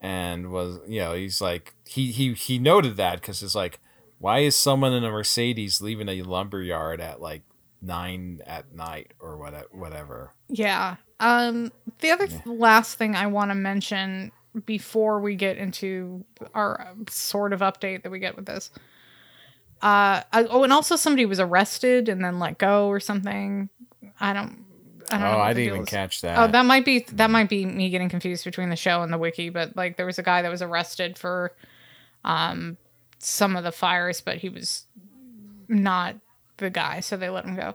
[0.00, 3.80] and was you know he's like he he he noted that because it's like
[4.18, 7.42] why is someone in a Mercedes leaving a lumber yard at like
[7.82, 10.32] nine at night or what whatever.
[10.48, 10.96] Yeah.
[11.20, 14.32] Um, the other th- last thing I want to mention
[14.66, 18.70] before we get into our sort of update that we get with this.
[19.82, 23.70] Uh, I, oh, and also somebody was arrested and then let go or something.
[24.20, 24.64] I don't.
[25.10, 25.38] I don't know.
[25.38, 25.88] Oh, I didn't even is.
[25.88, 26.38] catch that.
[26.38, 29.18] Oh, that might be that might be me getting confused between the show and the
[29.18, 31.52] wiki, but like there was a guy that was arrested for
[32.24, 32.76] um
[33.18, 34.86] some of the fires, but he was
[35.68, 36.16] not
[36.58, 37.74] the guy, so they let him go.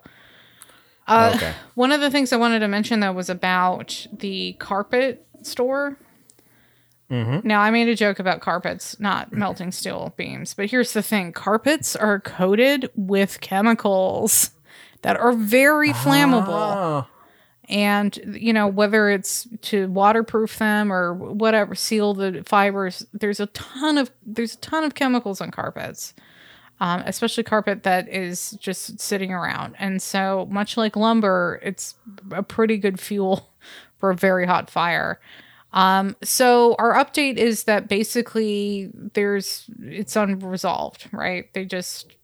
[1.08, 1.54] Uh, okay.
[1.76, 5.98] One of the things I wanted to mention though was about the carpet store.
[7.10, 7.48] Mm-hmm.
[7.48, 9.38] Now I made a joke about carpets not mm.
[9.38, 14.52] melting steel beams, but here's the thing: carpets are coated with chemicals
[15.02, 16.48] that are very flammable.
[16.48, 17.08] Oh,
[17.68, 23.48] and you know whether it's to waterproof them or whatever seal the fibers there's a
[23.48, 26.14] ton of there's a ton of chemicals on carpets
[26.80, 29.76] um, especially carpet that is just sitting around.
[29.80, 31.96] And so much like lumber it's
[32.32, 33.50] a pretty good fuel
[33.98, 35.20] for a very hot fire
[35.76, 42.16] um, so our update is that basically there's it's unresolved right they just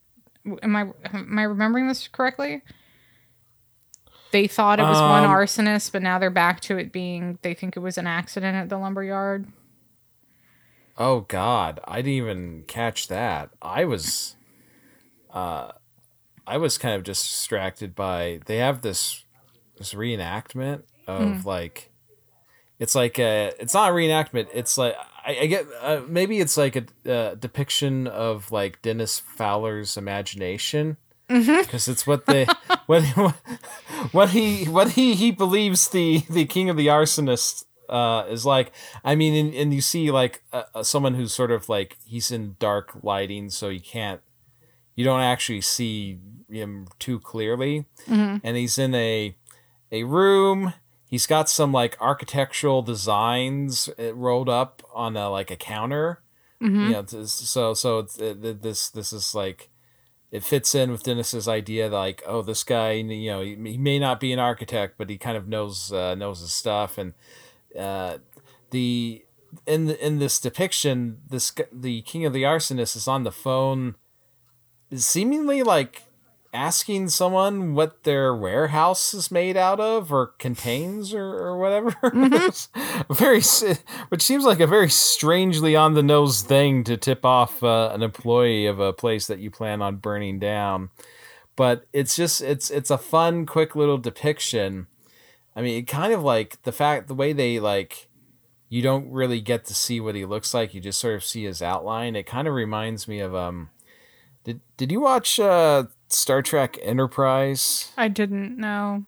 [0.64, 0.82] am i
[1.14, 2.62] am i remembering this correctly
[4.32, 7.54] they thought it was one Um, arsonist, but now they're back to it being they
[7.54, 9.46] think it was an accident at the lumber yard.
[10.98, 13.50] oh God, I didn't even catch that.
[13.62, 14.38] I was,
[15.34, 15.74] uh,
[16.48, 19.26] I was kind of just distracted by they have this
[19.78, 21.90] this reenactment of like,
[22.82, 24.48] it's like a it's not a reenactment.
[24.56, 29.20] It's like I, I get uh, maybe it's like a uh, depiction of like Dennis
[29.20, 30.98] Fowler's imagination.
[31.62, 32.46] Because it's what they
[32.88, 33.04] what
[34.12, 38.72] what he what he he believes the the king of the arsonists uh is like.
[39.04, 42.32] I mean and, and you see like uh, uh, someone who's sort of like he's
[42.32, 44.22] in dark lighting so you can't
[44.96, 46.17] you don't actually see
[46.50, 47.86] him too clearly.
[48.44, 49.36] And he's in a
[49.91, 50.74] a room
[51.12, 56.24] he's got some like architectural designs uh, rolled up on a like a counter.
[56.88, 59.69] You know so so it's, uh, this this is like
[60.32, 63.78] it fits in with Dennis's idea that like, oh, this guy, you know, he, he
[63.78, 67.13] may not be an architect, but he kind of knows uh, knows his stuff, and
[67.78, 68.19] uh,
[68.69, 69.26] the
[69.67, 73.95] in the, in this depiction, this the king of the arsonist is on the phone,
[74.93, 76.04] seemingly like
[76.54, 81.96] asking someone what their warehouse is made out of or contains or, or whatever.
[83.10, 83.42] very,
[84.10, 88.02] which seems like a very strangely on the nose thing to tip off uh, an
[88.02, 90.90] employee of a place that you plan on burning down.
[91.56, 94.88] But it's just it's it's a fun, quick little depiction.
[95.56, 98.10] I mean, it kind of like the fact the way they like
[98.70, 100.74] you don't really get to see what he looks like.
[100.74, 102.16] You just sort of see his outline.
[102.16, 103.70] It kind of reminds me of um.
[104.44, 107.91] Did Did you watch uh, Star Trek Enterprise?
[107.97, 109.06] I didn't know.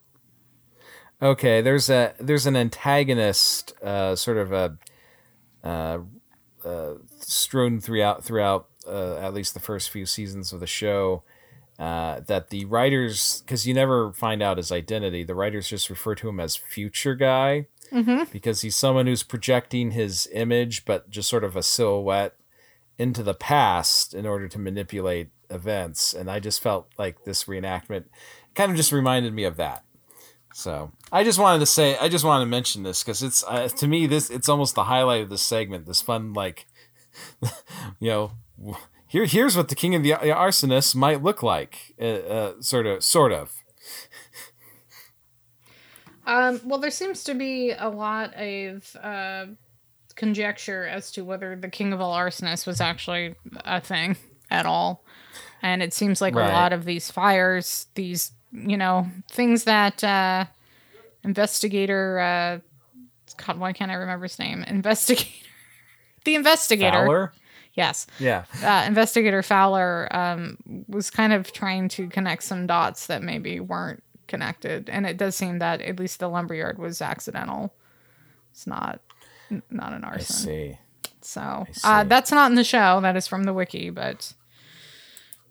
[1.22, 4.78] Okay, there's a there's an antagonist, uh, sort of a
[5.64, 6.00] uh,
[6.66, 11.24] uh, strewn throughout throughout uh, at least the first few seasons of the show.
[11.80, 16.14] Uh, that the writers, because you never find out his identity, the writers just refer
[16.14, 17.66] to him as Future Guy
[18.32, 22.36] because he's someone who's projecting his image, but just sort of a silhouette
[22.98, 26.14] into the past in order to manipulate events.
[26.14, 28.06] And I just felt like this reenactment
[28.56, 29.84] kind of just reminded me of that.
[30.54, 33.68] So I just wanted to say, I just wanted to mention this because it's uh,
[33.70, 35.88] to me this it's almost the highlight of this segment.
[35.88, 36.68] This fun like,
[38.00, 38.32] you know,
[39.08, 43.04] here here's what the king of the arsonists might look like, uh, uh, sort of,
[43.04, 43.64] sort of.
[46.26, 49.48] Um, well, there seems to be a lot of uh,
[50.16, 53.36] conjecture as to whether the king of all arsonists was actually
[53.66, 54.16] a thing
[54.50, 55.04] at all.
[55.64, 56.50] And it seems like Right.
[56.50, 60.46] a lot of these fires, these, you know, things that uh,
[61.24, 62.60] investigator, uh,
[63.38, 64.64] God, why can't I remember his name?
[64.64, 65.30] Investigator.
[66.26, 67.06] the investigator.
[67.06, 67.34] Fowler?
[67.74, 68.06] Yes.
[68.20, 68.44] Yeah.
[68.64, 74.04] Uh, investigator Fowler um, was kind of trying to connect some dots that maybe weren't
[74.28, 77.74] connected, and it does seem that at least the lumberyard was accidental.
[78.52, 79.00] It's not
[79.72, 80.50] not an arson.
[80.50, 80.78] I see.
[81.22, 83.00] So uh, that's not in the show.
[83.02, 84.34] That is from the wiki, but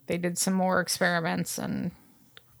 [0.07, 1.91] they did some more experiments and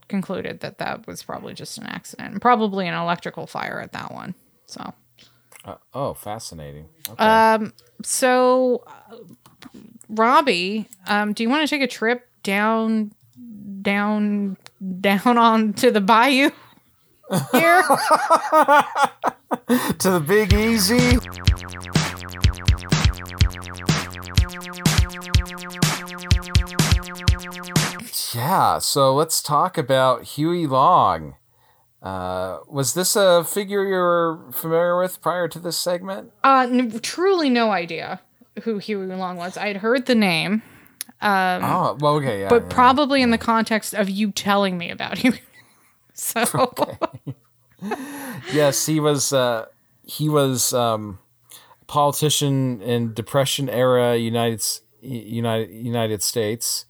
[0.07, 4.11] concluded that that was probably just an accident, and probably an electrical fire at that
[4.11, 4.35] one.
[4.65, 4.93] So.
[5.65, 6.87] Uh, oh, fascinating.
[7.09, 7.23] Okay.
[7.23, 9.15] Um, so, uh,
[10.09, 13.13] Robbie, um, do you want to take a trip down,
[13.81, 14.57] down,
[14.99, 16.51] down on to the bayou
[17.51, 17.83] here?
[19.99, 21.17] to the Big Easy.
[28.33, 31.35] Yeah, so let's talk about Huey Long.
[32.01, 36.31] Uh, was this a figure you were familiar with prior to this segment?
[36.43, 38.21] uh, n- truly no idea
[38.63, 39.57] who Huey Long was.
[39.57, 40.63] I'd heard the name,
[41.23, 42.45] oh, well, okay, yeah.
[42.45, 42.69] Um, but yeah.
[42.69, 45.33] probably in the context of you telling me about him.
[46.13, 46.85] so,
[48.53, 49.33] yes, he was.
[49.33, 49.65] Uh,
[50.05, 51.19] he was um,
[51.81, 54.63] a politician in Depression era United
[55.01, 56.85] United United States,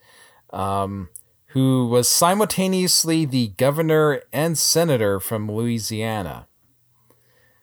[0.51, 1.09] um,
[1.53, 6.47] who was simultaneously the governor and senator from Louisiana.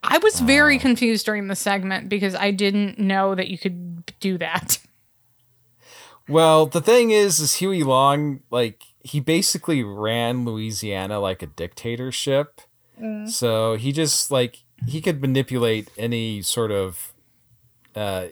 [0.04, 4.38] I was very confused during the segment because I didn't know that you could do
[4.38, 4.78] that.
[6.28, 12.60] Well, the thing is, is Huey Long like he basically ran Louisiana like a dictatorship.
[13.26, 17.12] So he just like he could manipulate any sort of
[17.96, 18.26] uh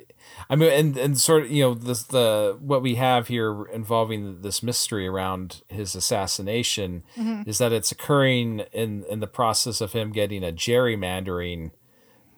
[0.51, 4.41] I mean and and sort of you know this the what we have here involving
[4.43, 7.03] this mystery around his assassination
[7.47, 11.71] is that it's occurring in in the process of him getting a gerrymandering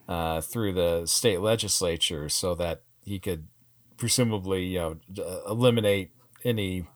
[0.09, 3.47] uh through the state legislature so that he could
[3.97, 4.97] presumably you know
[5.49, 6.11] eliminate
[6.45, 6.87] any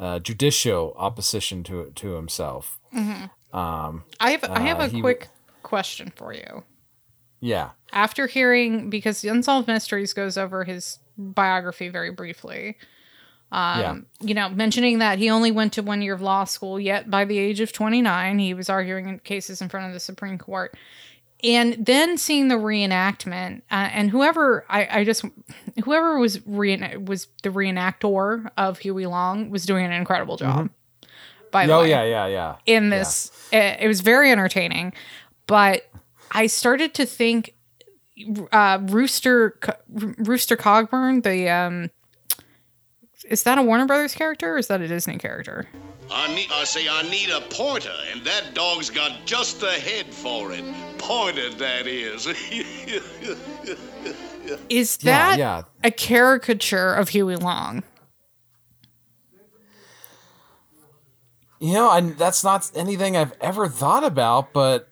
[0.00, 2.80] uh, judicial opposition to to himself.
[3.52, 5.28] Um, I have I have Uh, a he- quick
[5.62, 6.64] question for you.
[7.42, 7.70] Yeah.
[7.92, 12.78] after hearing because unsolved mysteries goes over his biography very briefly
[13.50, 13.96] um, yeah.
[14.20, 17.26] you know mentioning that he only went to one year of law school yet by
[17.26, 20.74] the age of 29 he was arguing in cases in front of the supreme court
[21.44, 25.24] and then seeing the reenactment uh, and whoever I, I just
[25.84, 30.70] whoever was re- was the reenactor of huey long was doing an incredible job
[31.50, 32.56] by the Oh way yeah, yeah, yeah.
[32.64, 33.30] in this.
[33.52, 34.94] It, it was very entertaining,
[35.46, 35.86] but
[36.32, 37.54] I started to think
[38.50, 41.22] uh, Rooster Rooster Cogburn.
[41.22, 41.90] The um,
[43.28, 45.68] is that a Warner Brothers character or is that a Disney character?
[46.10, 50.06] I need, I say I need a pointer, and that dog's got just the head
[50.12, 50.64] for it.
[50.98, 52.26] Pointed, that is.
[54.68, 55.62] Is Yeah, that yeah.
[55.84, 57.82] a caricature of Huey Long?
[61.60, 64.88] You know, I, that's not anything I've ever thought about, but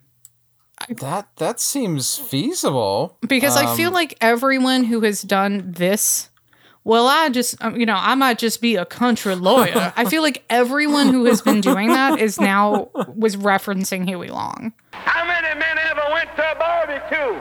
[0.89, 3.17] that that seems feasible.
[3.27, 6.29] Because I Um, feel like everyone who has done this,
[6.85, 9.93] well, I just, um, you know, I might just be a country lawyer.
[9.97, 14.73] I feel like everyone who has been doing that is now was referencing Huey Long.
[14.93, 17.41] How many men ever went to a barbecue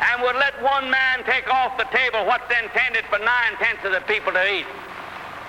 [0.00, 3.92] and would let one man take off the table what's intended for nine tenths of
[3.92, 4.66] the people to eat?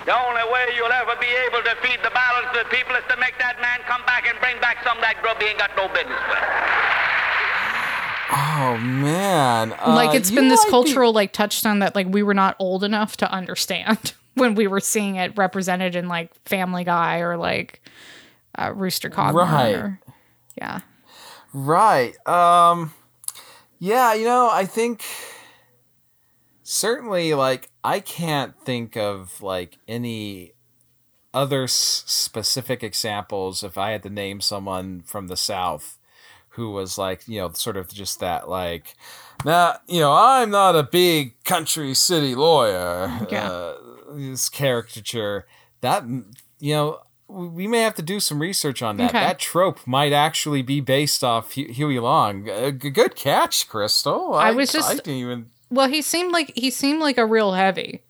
[0.04, 3.04] The only way you'll ever be able to feed the balance of the people is
[3.08, 5.58] to make that man come back and bring back some of that grub he ain't
[5.58, 6.38] got no business with.
[8.36, 12.22] Oh man, uh, like it's been this might be- cultural like touchstone that like we
[12.22, 16.84] were not old enough to understand when we were seeing it represented in like Family
[16.84, 17.80] Guy or like
[18.58, 19.34] uh, Rooster Cogburn.
[19.34, 19.74] Right.
[19.74, 20.00] Or,
[20.56, 20.80] yeah.
[21.52, 22.14] Right.
[22.26, 22.92] Um
[23.78, 25.04] yeah, you know, I think
[26.62, 30.52] certainly like I can't think of like any
[31.32, 35.98] other s- specific examples if I had to name someone from the south
[36.50, 38.94] who was like, you know, sort of just that like
[39.44, 43.10] now, you know, I'm not a big country city lawyer.
[43.30, 43.48] Yeah.
[43.50, 43.74] Uh,
[44.14, 45.44] this caricature
[45.80, 46.04] that
[46.60, 49.10] you know we may have to do some research on that.
[49.10, 49.18] Okay.
[49.18, 52.44] That trope might actually be based off Huey Long.
[52.78, 54.34] Good catch, Crystal.
[54.34, 55.50] I was just- I didn't even.
[55.70, 58.02] Well, he seemed like he seemed like a real heavy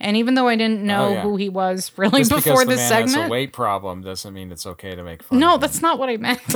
[0.00, 1.22] And even though I didn't know Oh, yeah.
[1.22, 4.02] who he was really Just before because the this man has a segment, weight problem
[4.02, 5.38] doesn't mean it's okay to make fun.
[5.38, 5.60] no, of him.
[5.60, 6.40] that's not what I meant.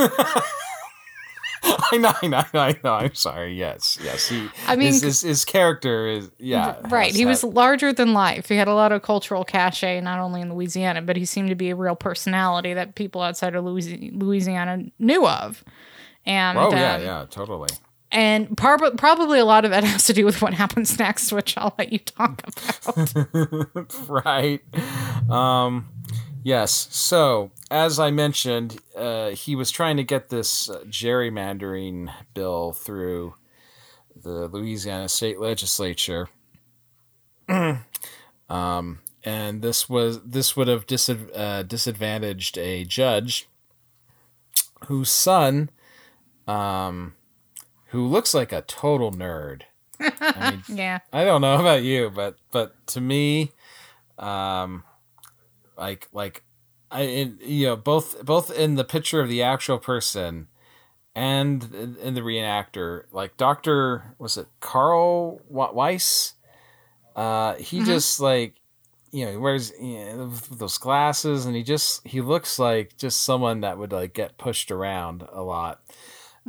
[1.93, 2.93] I know, I know, I know.
[2.93, 3.55] I'm sorry.
[3.59, 4.29] Yes, yes.
[4.29, 6.77] He, I mean, his, his, his character is yeah.
[6.89, 7.13] right.
[7.13, 8.49] He was larger than life.
[8.49, 11.55] He had a lot of cultural cachet, not only in Louisiana, but he seemed to
[11.57, 15.65] be a real personality that people outside of Louisiana knew of.
[16.25, 17.71] And Oh yeah, um, yeah, totally.
[18.17, 21.57] And prob- probably a lot of that has to do with what happens next, which
[21.59, 23.95] I'll let you talk about.
[24.09, 24.63] right.
[25.31, 25.89] Um,
[26.43, 26.89] yes.
[26.91, 33.35] So, as I mentioned, uh, he was trying to get this uh, gerrymandering bill through
[34.17, 36.31] the Louisiana state legislature.
[38.49, 43.47] um, and this was this would have disav- uh, disadvantaged a judge
[44.87, 45.69] whose son,
[46.47, 47.16] um,
[47.87, 49.63] who looks like a total nerd.
[50.01, 50.99] I mean, yeah.
[51.13, 53.53] I don't know about you, but but to me,
[54.19, 54.85] um,
[55.77, 56.43] like like
[56.91, 60.49] I in, you know both both in the picture of the actual person
[61.15, 66.35] and in, the reenactor, like Doctor was it Carl Weiss?
[67.15, 68.57] Uh, he just like
[69.13, 73.23] you know he wears you know, those glasses and he just he looks like just
[73.23, 75.81] someone that would like get pushed around a lot.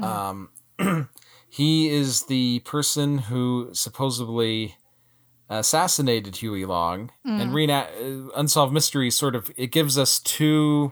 [0.01, 0.49] Um,
[1.57, 4.75] he is the person who supposedly
[5.49, 10.91] assassinated Huey Long and Rena- uh, Unsolved Mysteries sort of it gives us two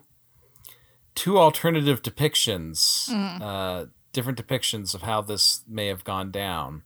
[1.13, 3.09] two alternative depictions,
[3.41, 6.81] uh, different depictions of how this may have gone down.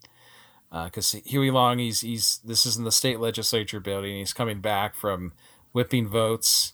[0.71, 4.17] Because Huey Long, he's he's this is in the state legislature building.
[4.17, 5.31] He's coming back from
[5.71, 6.73] whipping votes,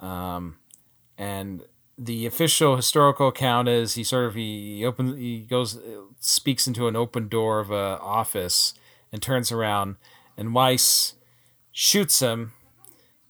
[0.00, 0.56] um,
[1.18, 1.62] and
[2.04, 5.78] the official historical account is he sort of he opens he goes
[6.20, 8.74] speaks into an open door of a office
[9.12, 9.96] and turns around
[10.36, 11.14] and Weiss
[11.70, 12.52] shoots him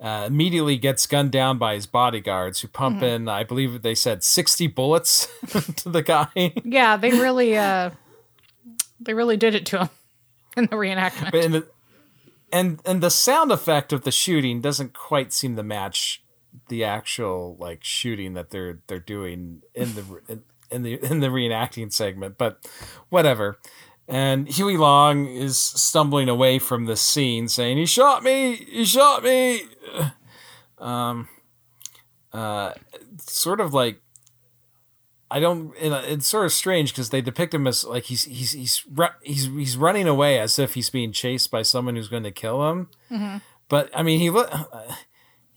[0.00, 4.24] uh, immediately gets gunned down by his bodyguards who pump in I believe they said
[4.24, 5.28] 60 bullets
[5.76, 7.90] to the guy Yeah, they really uh
[9.00, 9.88] they really did it to him
[10.56, 11.30] in the reenactment.
[11.32, 11.66] but in the,
[12.52, 16.21] and and the sound effect of the shooting doesn't quite seem to match
[16.72, 21.92] the actual like shooting that they're they're doing in the in, the in the reenacting
[21.92, 22.66] segment but
[23.10, 23.58] whatever
[24.08, 29.22] and Huey Long is stumbling away from the scene saying he shot me he shot
[29.22, 29.62] me
[30.78, 31.28] um
[32.32, 32.72] uh
[33.18, 34.00] sort of like
[35.30, 35.70] I don't.
[35.82, 38.84] uh, It's sort of strange because they depict him as like he's he's he's
[39.22, 42.68] he's he's running away as if he's being chased by someone who's going to kill
[42.70, 42.88] him.
[43.70, 44.50] But I mean, he look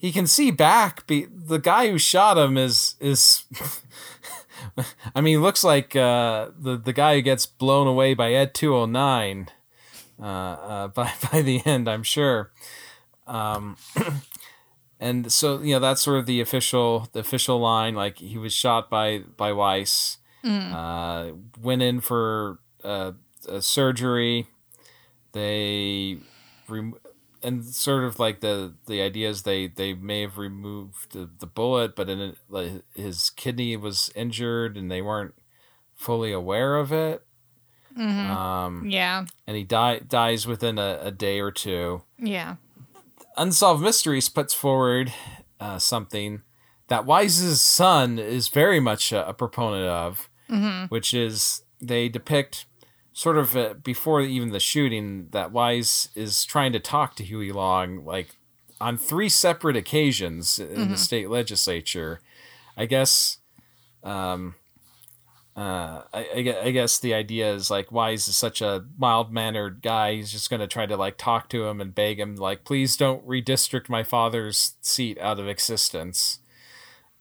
[0.06, 1.08] he can see back.
[1.08, 3.44] Be the guy who shot him is is.
[5.16, 8.74] I mean, looks like uh, the the guy who gets blown away by Ed two
[8.74, 9.50] hundred nine.
[10.22, 12.52] Uh, uh, by by the end, I'm sure.
[13.26, 13.78] Um,
[15.00, 18.54] and so you know that's sort of the official the official line like he was
[18.54, 23.14] shot by by Weiss uh went in for uh,
[23.50, 24.46] a surgery
[25.32, 26.20] they
[27.46, 31.46] and sort of like the the idea is they they may have removed the, the
[31.48, 35.34] bullet but in it, like his kidney was injured and they weren't
[35.94, 37.26] fully aware of it
[37.98, 39.26] um Yeah.
[39.48, 42.56] and he die, dies within a, a day or two Yeah.
[43.38, 45.14] Unsolved Mysteries puts forward
[45.60, 46.42] uh, something
[46.88, 50.30] that Weiss's son is very much a, a proponent of,
[50.90, 52.66] which is they depict
[53.16, 57.54] sort of uh, before even the shooting that Weiss is trying to talk to Huey
[57.54, 58.36] Long like
[58.82, 62.20] on three separate occasions in the state legislature.
[62.78, 63.38] I guess.
[64.04, 64.56] Um,
[65.56, 69.82] uh, I, I, I guess the idea is like Weiss is such a mild mannered
[69.82, 70.16] guy.
[70.16, 72.98] He's just going to try to like talk to him and beg him, like, please
[72.98, 76.40] don't redistrict my father's seat out of existence.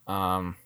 [0.09, 0.57] Um,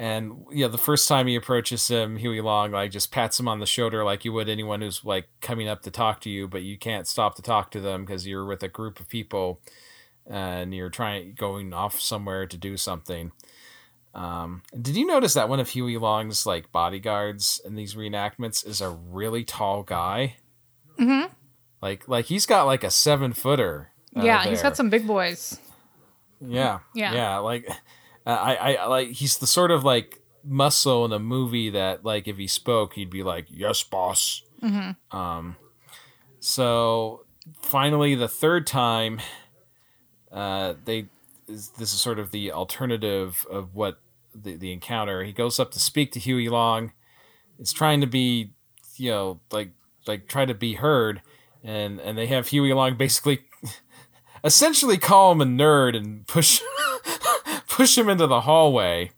[0.00, 3.60] and yeah, the first time he approaches him, Huey Long like just pats him on
[3.60, 6.62] the shoulder like you would anyone who's like coming up to talk to you, but
[6.62, 9.60] you can't stop to talk to them because you're with a group of people
[10.26, 13.32] and you're trying going off somewhere to do something.
[14.14, 18.80] Um, did you notice that one of Huey Long's like bodyguards in these reenactments is
[18.80, 20.36] a really tall guy?
[20.98, 21.30] Mm-hmm.
[21.82, 23.90] Like, like he's got like a seven footer.
[24.16, 25.60] uh, yeah, he's got some big boys.
[26.40, 27.12] Yeah, Yeah.
[27.12, 27.36] yeah.
[27.36, 27.68] Like,
[28.26, 32.28] uh, I, I, like he's the sort of like muscle in the movie that like
[32.28, 35.16] if he spoke, he'd be like, "Yes, boss." Mm-hmm.
[35.16, 35.56] Um,
[36.40, 37.24] so
[37.62, 39.20] finally, the third time,
[40.30, 41.06] uh, they
[41.48, 44.00] this is sort of the alternative of what
[44.34, 45.24] the the encounter.
[45.24, 46.92] He goes up to speak to Huey Long.
[47.58, 48.52] It's trying to be,
[48.96, 49.70] you know, like
[50.06, 51.22] like try to be heard,
[51.62, 53.40] and and they have Huey Long basically
[54.44, 56.60] essentially call him a nerd and push
[57.80, 59.10] push him into the hallway.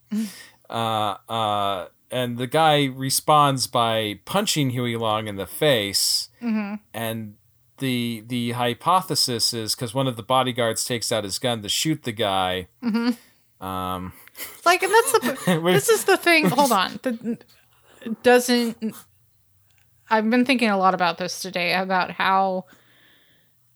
[0.71, 6.29] Uh, uh, and the guy responds by punching Huey Long in the face.
[6.95, 7.35] And
[7.79, 12.05] the the hypothesis is because one of the bodyguards takes out his gun to shoot
[12.05, 12.69] the guy.
[13.61, 14.13] Um,
[14.65, 15.61] Like, and that's the.
[15.73, 16.47] This is the thing.
[16.49, 16.99] Hold on.
[17.03, 17.39] The,
[18.23, 18.95] doesn't.
[20.11, 22.67] I've been thinking a lot about this today about how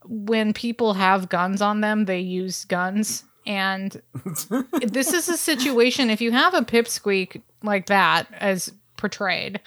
[0.05, 3.25] when people have guns on them, they use guns.
[3.47, 4.01] And
[4.83, 9.61] this is a situation, if you have a pipsqueak like that, as portrayed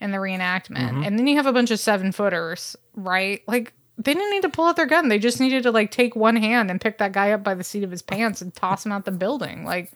[0.00, 1.02] in the reenactment, mm-hmm.
[1.02, 3.42] and then you have a bunch of seven footers, right?
[3.48, 5.08] Like, they didn't need to pull out their gun.
[5.08, 7.64] They just needed to, like, take one hand and pick that guy up by the
[7.64, 9.64] seat of his pants and toss him out the building.
[9.64, 9.90] Like,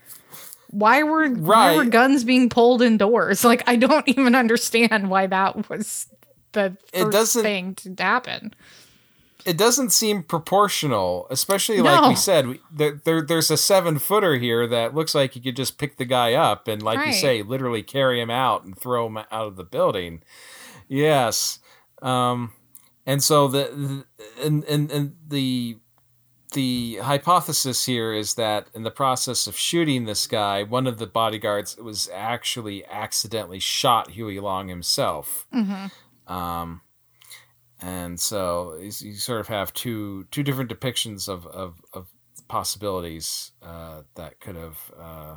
[0.70, 3.44] why were why were guns being pulled indoors?
[3.50, 6.06] Like I don't even understand why that was
[6.52, 8.54] the first thing to happen.
[9.44, 12.46] It doesn't seem proportional, especially like we said.
[12.46, 15.96] We, there, there, there's a seven footer here that looks like you could just pick
[15.96, 19.26] the guy up and, like you say, literally carry him out and throw him out
[19.30, 20.22] of the building.
[20.88, 21.58] Yes,
[22.02, 22.52] um,
[23.06, 24.04] and so the,
[24.38, 25.78] the and, and and the
[26.52, 31.06] the hypothesis here is that in the process of shooting this guy, one of the
[31.06, 35.46] bodyguards was actually accidentally shot Huey Long himself.
[36.26, 36.80] Um,
[37.82, 42.08] and so you sort of have two two different depictions of of, of
[42.48, 45.36] possibilities uh, that could have uh,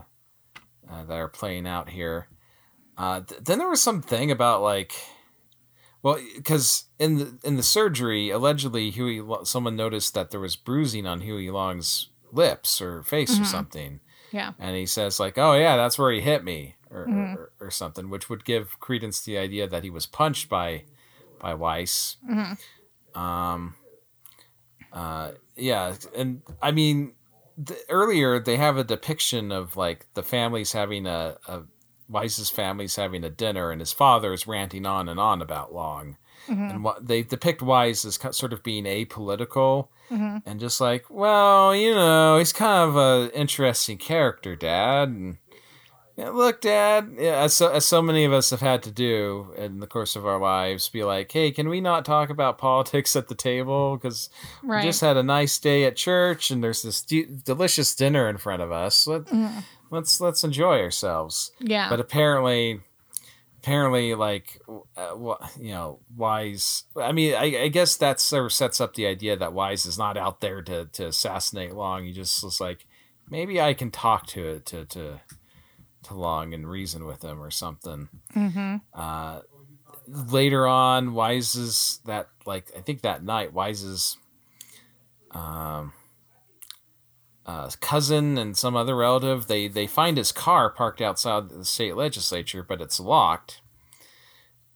[0.91, 2.27] uh, that are playing out here.
[2.97, 4.93] Uh, th- then there was something about like,
[6.01, 11.05] well, because in the in the surgery, allegedly Huey, someone noticed that there was bruising
[11.07, 13.99] on Huey Long's lips or face or something,
[14.31, 14.53] Yeah.
[14.59, 18.09] and he says like, "Oh yeah, that's where he hit me," or, or, or something,
[18.09, 20.83] which would give credence to the idea that he was punched by
[21.43, 22.15] by Weiss.
[23.13, 23.75] Um,
[24.91, 27.13] uh, yeah, and I mean,
[27.57, 31.63] the, earlier they have a depiction of like the families having a, a
[32.09, 36.17] Weiss's family's having a dinner, and his father is ranting on and on about Long.
[36.71, 39.87] And what they depict Weiss as sort of being apolitical
[40.45, 45.07] and just like, well, you know, he's kind of an interesting character, Dad.
[45.07, 45.37] And
[46.15, 49.53] yeah, look, Dad, yeah, as so, as so many of us have had to do
[49.57, 53.15] in the course of our lives, be like, hey, can we not talk about politics
[53.15, 53.97] at the table?
[53.97, 54.29] Because
[54.61, 54.83] Right.
[54.83, 58.37] we just had a nice day at church, and there's this de- delicious dinner in
[58.37, 59.07] front of us.
[59.07, 59.23] Let,
[59.91, 61.51] Let's let's enjoy ourselves.
[61.59, 61.87] Yeah.
[61.87, 62.79] But apparently,
[63.59, 64.59] apparently, like,
[64.97, 65.15] uh,
[65.59, 66.85] you know, Weiss.
[66.95, 69.97] I mean, I, I guess that sort of sets up the idea that Weiss is
[69.97, 72.05] not out there to to assassinate Long.
[72.05, 72.85] He just was like,
[73.29, 75.21] maybe I can talk to it to to
[76.03, 78.09] to Long and reason with him or something.
[78.35, 78.77] Mm-hmm.
[78.93, 79.41] Uh,
[80.07, 84.17] later on, Weiss's that like I think that night, Weiss's
[85.31, 85.93] um
[87.45, 91.95] uh, cousin and some other relative they they find his car parked outside the state
[91.95, 93.61] legislature but it's locked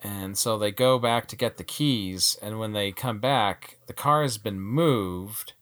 [0.04, 3.94] and so they go back to get the keys and when they come back the
[3.94, 5.54] car has been moved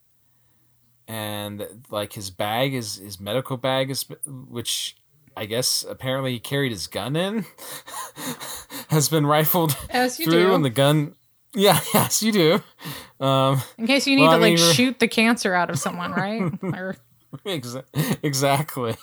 [1.07, 4.95] and like his bag is his medical bag is which
[5.38, 7.46] i guess apparently he carried his gun in
[8.90, 10.54] has been rifled As you through do.
[10.56, 11.16] and the gun
[11.54, 12.64] yeah yes you do
[13.26, 15.70] um In case you need Well, to I like mean, we're- shoot the cancer out
[15.70, 16.52] of someone, right?
[16.64, 16.96] or
[17.46, 18.96] exactly.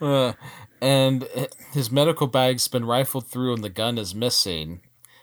[0.00, 0.32] Uh,
[0.80, 1.28] and
[1.72, 4.80] his medical bag's been rifled through and the gun is missing.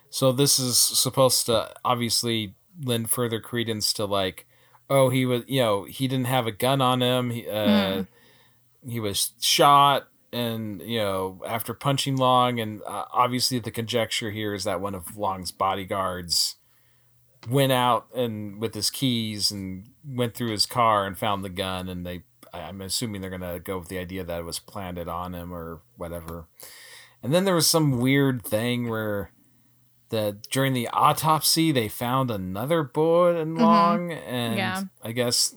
[0.10, 2.54] So this is supposed to obviously
[2.84, 4.46] lend further credence to like,
[4.90, 7.30] oh, he was, you know, he didn't have a gun on him.
[7.32, 8.04] He, uh,
[8.88, 12.60] he was shot and, you know, after punching Long.
[12.60, 16.56] And uh, obviously the conjecture here is that one of Long's bodyguards
[17.50, 21.90] went out and with his keys and went through his car and found the gun
[21.90, 22.24] and they
[22.54, 25.82] I'm assuming they're gonna go with the idea that it was planted on him or
[25.96, 26.48] whatever.
[27.24, 29.32] And then there was some weird thing where
[30.10, 34.84] the during the autopsy they found another bullet in long and Yeah.
[35.02, 35.56] I guess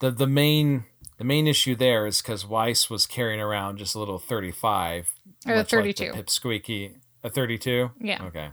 [0.00, 0.84] the the main
[1.18, 5.12] the main issue there is because Weiss was carrying around just a little 35
[5.46, 6.12] Or like the 32.
[6.12, 8.24] pipsqueaky a 32 Yeah.
[8.24, 8.50] okay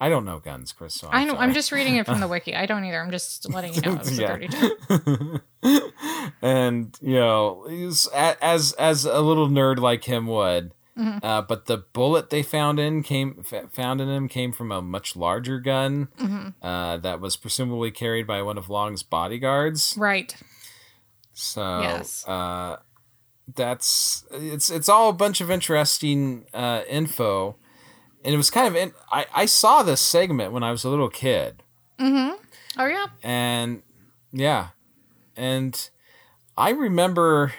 [0.00, 0.94] I don't know guns, Chris.
[0.94, 1.34] So I know.
[1.34, 2.54] I'm just reading it from the wiki.
[2.54, 3.00] I don't either.
[3.02, 4.28] I'm just letting you know it was a Yeah.
[4.28, 5.40] 32.
[6.42, 11.24] and you know he's as as a little nerd like him would Mm-hmm.
[11.24, 14.82] uh, but the bullet they found in came f- found in him came from a
[14.82, 16.48] much larger gun Mm-hmm.
[16.66, 19.94] uh, that was presumably carried by one of Long's bodyguards.
[19.96, 20.34] Right.
[21.40, 22.26] So Yes.
[22.26, 22.78] uh,
[23.54, 27.54] that's it's it's all a bunch of interesting uh, info,
[28.24, 30.90] and it was kind of in, I I saw this segment when I was a
[30.90, 31.62] little kid,
[31.98, 32.34] Mhm.
[32.76, 33.06] Oh yeah.
[33.22, 33.82] and
[34.32, 34.68] yeah
[35.36, 35.88] and
[36.56, 37.52] i remember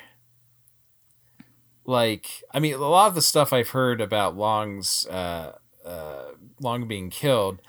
[1.86, 5.54] like i mean a lot of the stuff i've heard about long's uh
[5.86, 6.26] uh
[6.62, 7.60] long being killed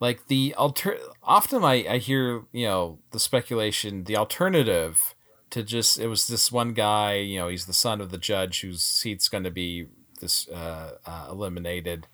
[0.00, 5.14] like the alter often i i hear you know the speculation the alternative
[5.52, 8.60] to just it was this one guy you know he's the son of the judge
[8.60, 9.86] whose seat's going to be
[10.20, 12.06] this uh, uh eliminated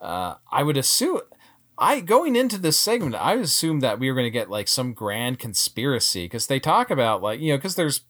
[0.00, 1.20] uh i would assume
[1.78, 4.94] I going into this segment, I assumed that we were going to get like some
[4.94, 8.00] grand conspiracy because they talk about like you know because there's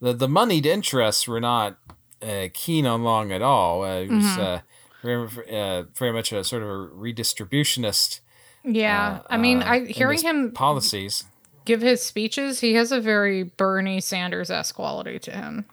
[0.00, 1.76] the the moneyed interests were not
[2.22, 3.82] uh, keen on Long at all.
[3.82, 4.60] Uh, it was uh,
[5.02, 8.20] very, uh, very much a sort of a redistributionist.
[8.64, 9.20] Yeah.
[9.28, 11.24] I mean, I hearing him policies.
[11.70, 15.66] Give his speeches, he has a very Bernie Sanders esque quality to him.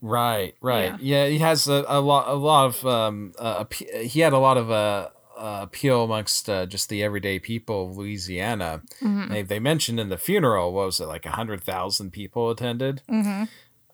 [0.00, 0.98] Right, right.
[1.00, 2.84] Yeah, he has a, a lot, a lot of.
[2.84, 3.64] Um, uh,
[4.00, 7.96] he had a lot of uh, uh, appeal amongst uh, just the everyday people of
[7.96, 8.82] Louisiana.
[9.30, 13.02] They they mentioned in the funeral, what was it like a hundred thousand people attended.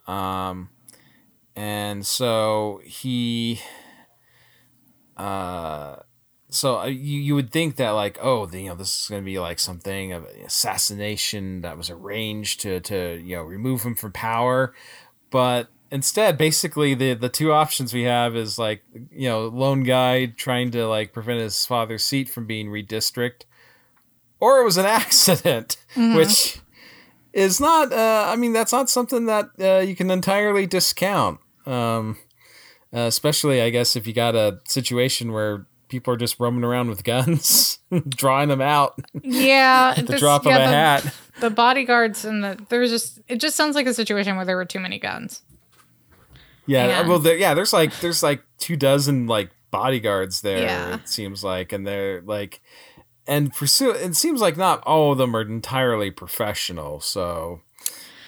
[0.06, 0.70] Um,
[1.54, 3.60] and so he,
[5.18, 5.96] uh,
[6.50, 9.22] so uh, you you would think that like oh the, you know this is going
[9.22, 13.82] to be like something of an assassination that was arranged to to you know remove
[13.82, 14.74] him from power,
[15.30, 20.26] but instead basically the the two options we have is like you know lone guy
[20.26, 23.42] trying to like prevent his father's seat from being redistricted,
[24.40, 26.60] or it was an accident, which
[27.34, 31.40] is not uh, i mean that's not something that uh, you can entirely discount.
[31.66, 32.16] Um,
[32.90, 36.88] uh, especially i guess if you got a situation where people are just roaming around
[36.88, 37.78] with guns
[38.08, 39.94] drawing them out Yeah.
[39.96, 42.90] at the this- drop yeah, of a the, hat The bodyguards and the there was
[42.90, 45.42] just it just sounds like a situation where there were too many guns.
[46.66, 50.94] yeah And- well there, yeah there's like there's like two dozen like bodyguards there Yeah.
[50.94, 52.60] it seems like and they're like
[53.26, 57.60] and pursue it seems like not all of them are entirely professional so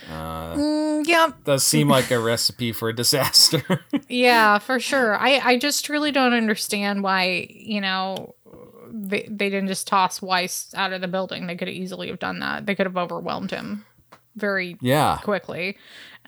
[0.09, 1.30] Mm, yeah.
[1.44, 5.16] does seem like a recipe for a disaster Yeah, for sure.
[5.16, 8.34] I I just really don't understand why, you know,
[8.92, 11.46] they they didn't just toss Weiss out of the building.
[11.46, 12.66] They could have easily have done that.
[12.66, 13.84] They could have overwhelmed him
[14.36, 15.76] very yeah quickly.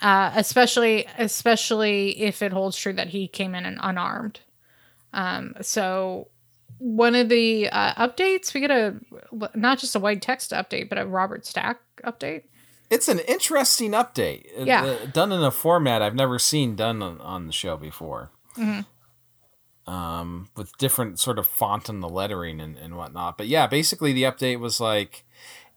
[0.01, 4.41] Uh, especially especially if it holds true that he came in and unarmed.
[5.13, 6.29] Um, so
[6.79, 8.97] one of the uh, updates we get a
[9.55, 12.45] not just a white text update, but a Robert Stack update.
[12.93, 14.47] It's an interesting update.
[14.57, 14.85] Yeah.
[14.85, 18.31] uh, done in a format I've never seen done on, on the show before.
[19.87, 23.39] Um, with different sort of font and the lettering and, and whatnot.
[23.39, 25.25] But yeah, basically the update was like,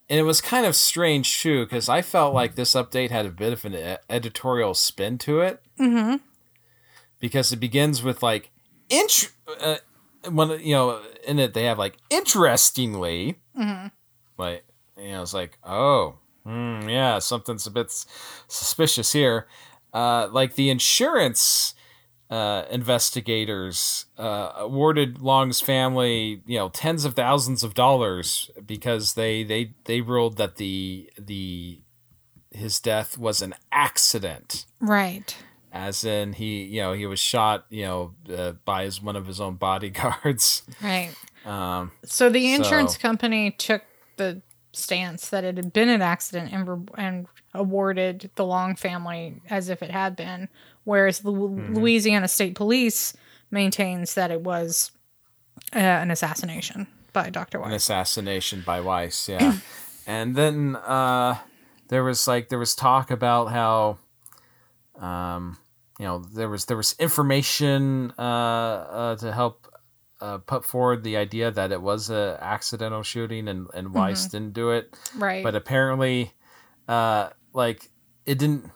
[0.09, 3.32] and it was kind of strange too, because I felt like this update had a
[3.32, 5.63] bit of an e- editorial spin to it.
[5.80, 6.18] Mm-hmm.
[7.22, 8.51] Because it begins with like,
[8.89, 9.78] int- uh,
[10.30, 13.39] when you know, in it they have like interestingly,
[14.38, 14.66] like
[14.97, 17.91] you know, it's like oh, hmm, yeah, something's a bit
[18.47, 19.47] suspicious here.
[19.93, 21.73] Uh, like the insurance
[22.29, 29.43] uh, investigators uh, awarded Long's family, you know, tens of thousands of dollars because they
[29.43, 31.81] they they ruled that the the
[32.51, 35.35] his death was an accident Right.
[35.73, 39.27] as in he you know he was shot you know uh, by his one of
[39.27, 41.13] his own bodyguards Right.
[41.45, 43.81] um So the insurance So- company took
[44.17, 44.41] the
[44.76, 49.69] stance that it had been an accident and, re- and awarded the Long family as
[49.69, 50.49] if it had been,
[50.84, 51.76] whereas the Mm-hmm.
[51.76, 53.13] Louisiana State Police
[53.51, 54.91] maintains that it was
[55.76, 57.59] uh, an assassination by Dr.
[57.59, 57.67] Weiss.
[57.69, 59.57] An assassination by Weiss yeah
[60.07, 61.38] and then uh
[61.88, 63.97] there was like there was talk about how
[64.99, 65.57] um
[65.99, 69.71] you know there was there was information uh, uh to help
[70.22, 74.53] uh, put forward the idea that it was a accidental shooting and and Weiss didn't
[74.53, 75.43] do it Right.
[75.43, 76.32] but apparently
[76.88, 77.89] uh like
[78.26, 78.72] it didn't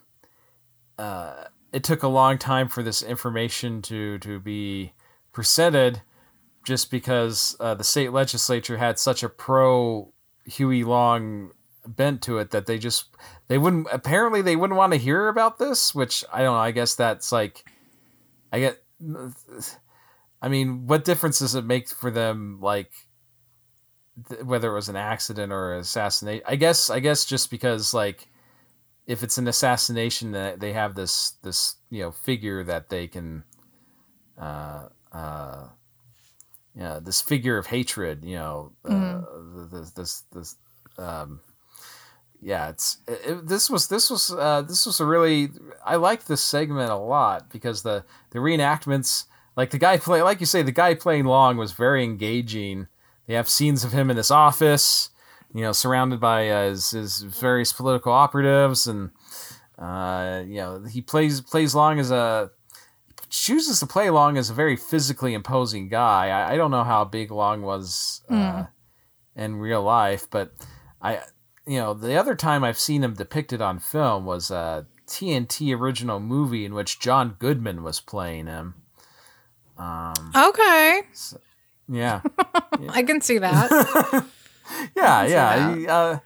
[0.97, 4.93] uh it took a long time for this information to to be
[5.31, 6.01] presented
[6.65, 10.11] just because uh, the state legislature had such a pro
[10.45, 11.51] Huey Long
[11.87, 13.05] bent to it that they just
[13.47, 16.71] they wouldn't apparently they wouldn't want to hear about this which I don't know I
[16.71, 17.63] guess that's like
[18.51, 18.83] I get
[20.41, 22.91] I mean what difference does it make for them like
[24.29, 26.43] th- whether it was an accident or an assassination.
[26.47, 28.27] I guess I guess just because like
[29.07, 33.43] if it's an assassination that they have this this you know figure that they can
[34.37, 35.67] uh uh
[36.75, 39.21] yeah this figure of hatred you know uh,
[39.71, 40.55] this this this
[40.97, 41.39] um
[42.41, 45.49] yeah it's it, it- this was this was uh this was a really
[45.85, 49.25] i like this segment a lot because the the reenactments
[49.55, 52.87] like the guy play like you say the guy playing long was very engaging
[53.29, 55.11] they have scenes of him in his office,
[55.53, 59.11] you know, surrounded by uh, his, his various political operatives, and
[59.77, 62.49] uh, you know he plays plays along as a
[63.29, 66.29] chooses to play long as a very physically imposing guy.
[66.29, 68.65] I, I don't know how big Long was uh,
[69.35, 70.51] in real life, but
[70.99, 71.19] I
[71.67, 76.19] you know the other time I've seen him depicted on film was a TNT original
[76.19, 78.73] movie in which John Goodman was playing him.
[79.79, 81.01] Um, Okay.
[81.89, 82.21] yeah.
[82.89, 83.71] I can see that.
[84.95, 85.75] Yeah, see yeah.
[85.75, 85.89] that.
[85.89, 86.19] uh,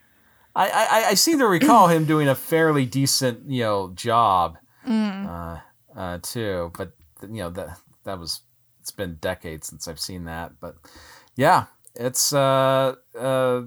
[0.55, 5.25] I, I I seem to recall him doing a fairly decent, you know, job, Mm.
[5.25, 5.59] uh,
[5.97, 6.71] uh, too.
[6.77, 6.91] But
[7.21, 8.41] you know that that was
[8.81, 10.59] it's been decades since I've seen that.
[10.59, 10.75] But
[11.35, 13.61] yeah, it's uh, uh,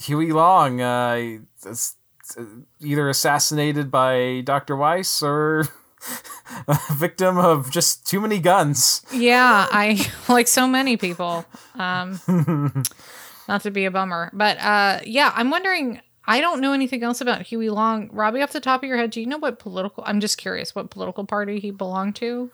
[0.00, 0.80] Huey Long.
[0.80, 1.96] Uh, it's
[2.38, 2.44] uh,
[2.80, 5.68] either assassinated by Doctor Weiss or
[6.68, 9.02] a victim of just too many guns.
[9.12, 11.44] yeah, I like so many people.
[11.74, 12.20] Um,
[13.48, 16.00] not to be a bummer, but uh, yeah, I'm wondering.
[16.24, 18.08] I don't know anything else about Huey Long.
[18.12, 20.04] Robbie, off the top of your head, do you know what political?
[20.06, 22.48] I'm just curious what political party he belonged to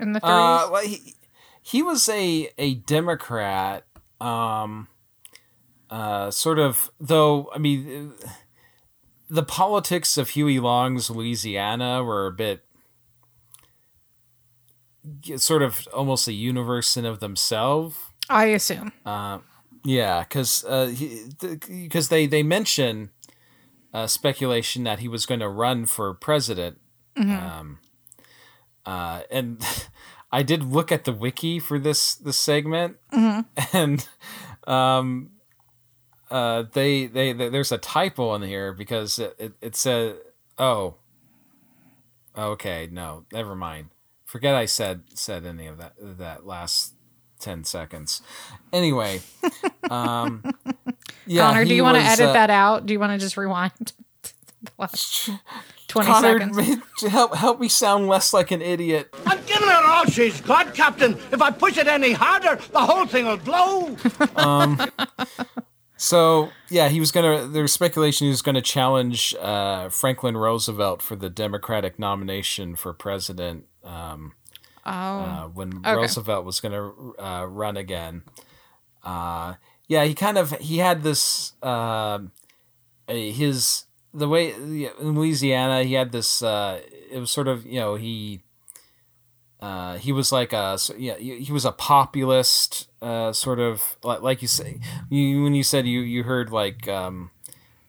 [0.00, 0.66] in the 30s.
[0.66, 1.14] Uh, well, he
[1.62, 3.84] he was a a Democrat.
[4.20, 4.88] Um,
[5.90, 7.50] uh, sort of though.
[7.54, 8.28] I mean, uh,
[9.30, 12.64] the politics of Huey Long's Louisiana were a bit
[15.36, 17.96] sort of almost a universe in of themselves.
[18.28, 18.92] I assume.
[19.04, 19.38] Uh,
[19.84, 20.62] yeah, because
[21.68, 23.10] because they they mention
[23.94, 26.78] uh, speculation that he was going to run for president,
[27.16, 27.78] um,
[28.84, 29.62] uh, and
[30.32, 32.96] I did look at the wiki for this this segment,
[33.72, 34.06] and
[34.66, 35.30] um,
[36.30, 40.16] uh, they, they they there's a typo in here because it it, it said
[40.58, 40.96] oh
[42.36, 43.88] okay no never mind
[44.28, 46.94] forget I said said any of that that last
[47.40, 48.20] 10 seconds.
[48.72, 49.22] Anyway,
[49.90, 50.44] um,
[51.26, 52.86] yeah, Connor, do you want to edit uh, that out?
[52.86, 53.72] Do you want to just rewind
[54.62, 55.30] the last
[55.88, 57.02] 20 Connor, seconds?
[57.08, 59.08] help help me sound less like an idiot.
[59.26, 61.14] I'm giving her all she's got, Captain.
[61.32, 63.96] If I push it any harder, the whole thing will blow.
[66.00, 67.46] So yeah, he was gonna.
[67.48, 73.66] There's speculation he was gonna challenge uh, Franklin Roosevelt for the Democratic nomination for president
[73.84, 74.32] um,
[74.86, 75.94] Oh, uh, when Okay.
[75.94, 78.22] Roosevelt was gonna uh, run again.
[79.02, 79.54] Uh,
[79.88, 82.30] yeah, he kind of he had this um
[83.08, 83.84] his
[84.14, 86.42] the way in Louisiana he had this.
[86.42, 86.80] Uh,
[87.10, 88.42] it was sort of you know he.
[89.60, 94.22] Uh, he was like a so- yeah he was a populist uh, sort of like,
[94.22, 94.78] like you say
[95.10, 97.32] you when you said you you heard like um,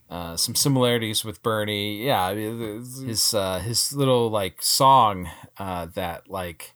[0.09, 6.73] uh, some similarities with Bernie yeah his uh, his little like song uh, that like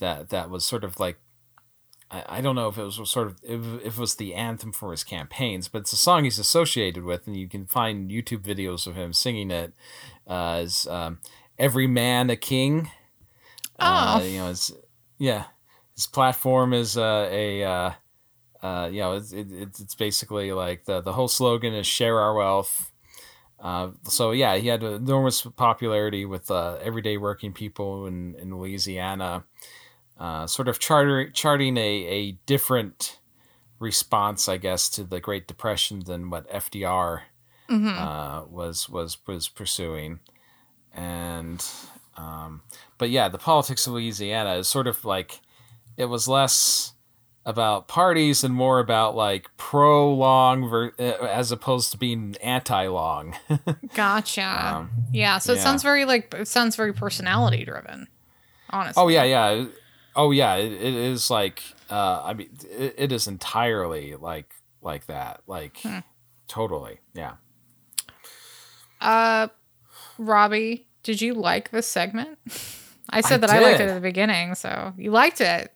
[0.00, 1.18] that that was sort of like
[2.10, 4.90] I, don't know if it was sort of if, if it was the anthem for
[4.90, 8.86] his campaigns but it's a song he's associated with and you can find YouTube videos
[8.86, 9.72] of him singing it
[10.28, 11.20] uh, as um,
[11.58, 12.90] every man a king
[13.82, 14.72] uh, you know, it's
[15.18, 15.44] yeah.
[15.94, 17.92] His platform is uh, a uh,
[18.62, 22.20] uh, you know, it's, it, it's it's basically like the the whole slogan is share
[22.20, 22.92] our wealth.
[23.58, 29.44] Uh, so yeah, he had enormous popularity with uh, everyday working people in in Louisiana,
[30.18, 33.18] uh, sort of charter, charting a a different
[33.80, 37.22] response, I guess, to the Great Depression than what FDR
[37.98, 40.20] uh, was was was pursuing,
[40.92, 41.64] and
[42.16, 42.62] um,
[42.98, 45.40] but yeah, the politics of Louisiana is sort of like
[45.96, 46.92] it was less
[47.44, 52.86] about parties and more about like pro long ver- uh, as opposed to being anti
[52.86, 53.34] long.
[53.94, 54.74] gotcha.
[54.76, 58.08] Um, yeah, so it sounds very like it sounds very personality driven.
[58.70, 59.02] Honestly.
[59.02, 59.66] oh yeah, yeah.
[60.14, 65.06] Oh yeah, it, it is like uh, I mean it, it is entirely like like
[65.06, 65.40] that.
[65.46, 65.78] Like
[66.48, 67.00] totally.
[67.14, 67.34] Yeah.
[69.00, 69.48] Uh,
[70.16, 72.38] Robbie, did you like this segment?
[73.10, 75.72] I said I that I liked it at the beginning, so you liked it.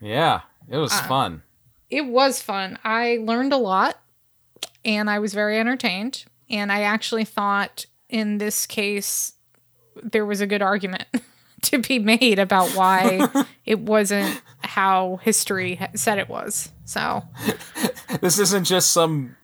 [0.00, 0.40] Yeah.
[0.68, 1.42] It was Uh, fun.
[1.90, 2.78] It was fun.
[2.84, 3.98] I learned a lot
[4.84, 6.24] and I was very entertained.
[6.48, 9.32] And I actually thought in this case,
[10.02, 11.06] there was a good argument
[11.62, 13.28] to be made about why
[13.64, 16.70] it wasn't how history said it was.
[16.84, 17.24] So,
[18.20, 19.36] This isn't just some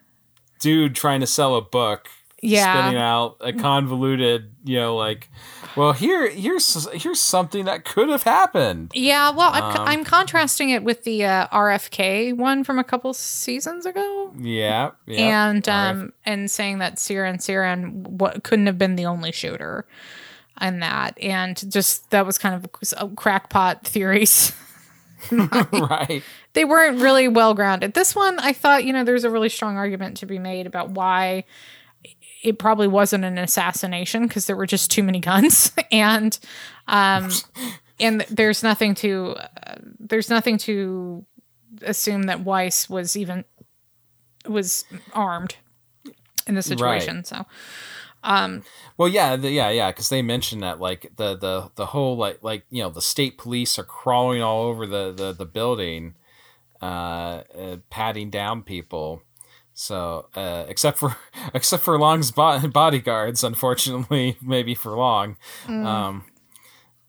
[0.60, 2.08] dude trying to sell a book
[2.42, 2.82] Yeah.
[2.82, 5.28] spinning out a convoluted, you know, like,
[5.76, 8.92] well, here, here's here's something that could have happened.
[8.94, 13.12] yeah, well, I'm, Um, I'm contrasting it with the uh, RFK one from a couple
[13.14, 14.32] seasons ago.
[14.38, 15.48] Yeah, yeah.
[15.50, 19.86] and um and saying that Sirhan Sirhan what couldn't have been the only shooter
[20.58, 22.66] and that and just that was kind of
[22.98, 24.52] a crackpot theories
[25.30, 26.22] right.
[26.54, 27.92] they weren't really well grounded.
[27.92, 30.90] This one, I thought, you know, there's a really strong argument to be made about
[30.90, 31.44] why
[32.42, 36.38] it probably wasn't an assassination because there were just too many guns and
[36.88, 37.30] um
[37.98, 41.24] and there's nothing to uh, there's nothing to
[41.82, 43.44] assume that Weiss was even
[44.48, 45.56] was armed
[46.46, 47.16] in the situation.
[47.16, 47.26] Right.
[47.26, 47.46] So
[48.96, 52.42] Well, yeah, the, yeah, yeah, because they mentioned that like the the the whole like
[52.42, 56.14] like you know the state police are crawling all over the the the building,
[56.82, 56.84] uh,
[57.56, 59.22] uh patting down people.
[59.80, 61.16] So uh, except for
[61.54, 65.38] except for Long's bo- bodyguards, unfortunately, maybe for Long.
[65.66, 66.24] Um,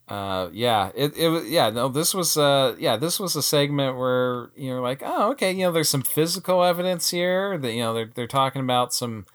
[0.08, 3.98] uh, yeah, it, it was yeah no this was uh yeah this was a segment
[3.98, 7.92] where you're like oh okay you know there's some physical evidence here that you know
[7.92, 9.26] they're they're talking about some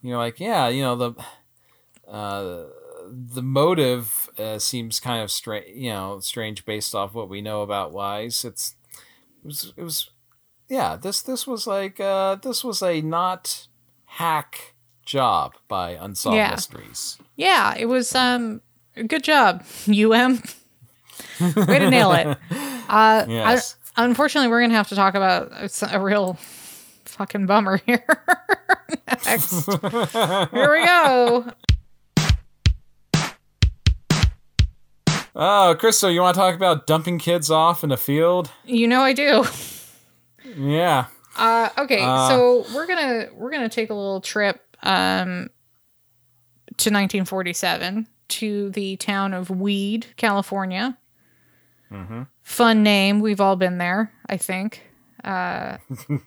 [0.00, 1.14] you know like yeah you know the
[2.08, 2.64] uh,
[3.10, 7.60] the motive uh, seems kind of strange, you know, strange based off what we know
[7.60, 8.42] about Weiss.
[8.42, 8.74] It's
[9.44, 10.10] it was it was
[10.70, 10.96] yeah.
[10.96, 13.66] This this was like uh, this was a not
[14.06, 16.50] hack job by Unsolved Yeah.
[16.52, 17.18] Mysteries.
[17.36, 18.62] yeah, it was um
[19.06, 20.42] good job, UM.
[21.40, 22.38] Way to nail it.
[22.90, 23.76] Uh, Yes.
[23.96, 25.52] I, unfortunately, we're gonna have to talk about
[25.92, 26.34] a real
[27.04, 28.04] fucking bummer here.
[29.24, 31.46] Next, here we go.
[35.36, 38.50] Oh, Crystal, you want to talk about dumping kids off in a field?
[38.64, 39.44] You know I do.
[40.56, 41.06] Yeah.
[41.36, 45.48] Uh, okay, Uh, so we're gonna we're gonna take a little trip um,
[46.76, 50.96] to 1947 to the town of Weed, California.
[52.42, 53.20] Fun name.
[53.20, 54.82] We've all been there, I think.
[55.24, 55.78] Uh,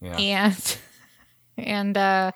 [0.00, 0.16] Yeah.
[0.16, 0.76] and
[1.56, 2.30] and uh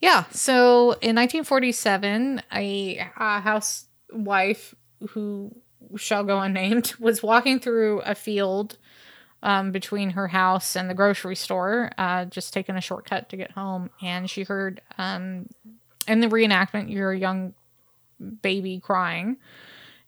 [0.00, 4.74] yeah so in 1947 a, a housewife
[5.10, 5.54] who
[5.96, 8.78] shall go unnamed was walking through a field
[9.42, 13.52] um, between her house and the grocery store uh, just taking a shortcut to get
[13.52, 13.90] home.
[14.02, 15.46] And she heard um,
[16.06, 17.54] in the reenactment you're young
[18.42, 19.36] baby crying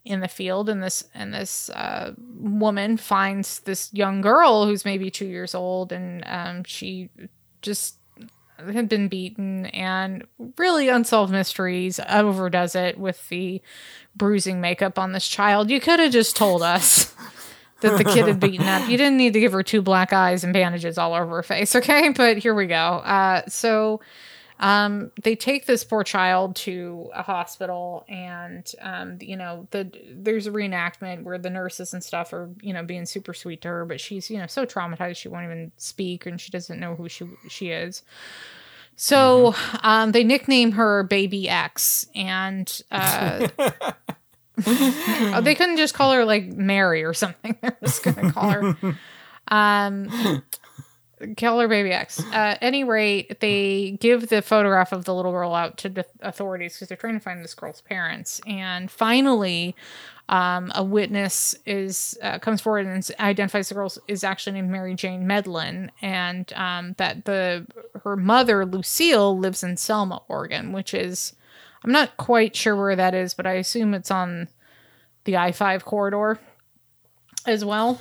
[0.04, 0.68] in the field.
[0.68, 5.92] And this and this uh, woman finds this young girl who's maybe two years old.
[5.92, 7.10] And um, she
[7.62, 7.96] just
[8.58, 10.26] had been beaten and
[10.58, 13.62] really unsolved mysteries overdoes it with the
[14.14, 15.70] bruising makeup on this child.
[15.70, 17.14] You could have just told us
[17.80, 18.88] that the kid had beaten up.
[18.88, 21.74] You didn't need to give her two black eyes and bandages all over her face
[21.76, 22.10] okay?
[22.10, 22.74] But here we go.
[22.76, 24.00] Uh, so
[24.60, 30.46] um, they take this poor child to a hospital and um, you know the there's
[30.46, 33.86] a reenactment where the nurses and stuff are you know being super sweet to her
[33.86, 37.08] but she's you know so traumatized she won't even speak and she doesn't know who
[37.08, 38.02] she she is.
[38.96, 43.48] So um, they nickname her baby x and uh,
[45.34, 48.76] oh, they couldn't just call her like mary or something they're just gonna call her
[49.48, 50.42] um
[51.36, 52.20] Killer Baby X.
[52.20, 56.06] Uh, at any rate, they give the photograph of the little girl out to the
[56.20, 58.40] authorities because they're trying to find this girl's parents.
[58.46, 59.76] And finally,
[60.30, 64.94] um, a witness is uh, comes forward and identifies the girl is actually named Mary
[64.94, 67.66] Jane Medlin, and um, that the
[68.04, 71.34] her mother Lucille lives in Selma, Oregon, which is
[71.84, 74.48] I'm not quite sure where that is, but I assume it's on
[75.24, 76.38] the I five corridor
[77.46, 78.00] as well.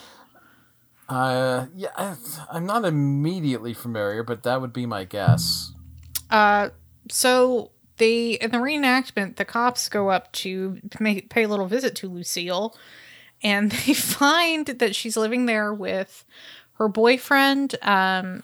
[1.08, 2.16] Uh, yeah, I,
[2.52, 5.72] I'm not immediately familiar, but that would be my guess.
[6.30, 6.70] Uh,
[7.10, 11.96] so they in the reenactment, the cops go up to pay, pay a little visit
[11.96, 12.76] to Lucille,
[13.42, 16.26] and they find that she's living there with
[16.74, 18.44] her boyfriend, um,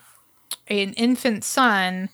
[0.68, 2.08] an infant son,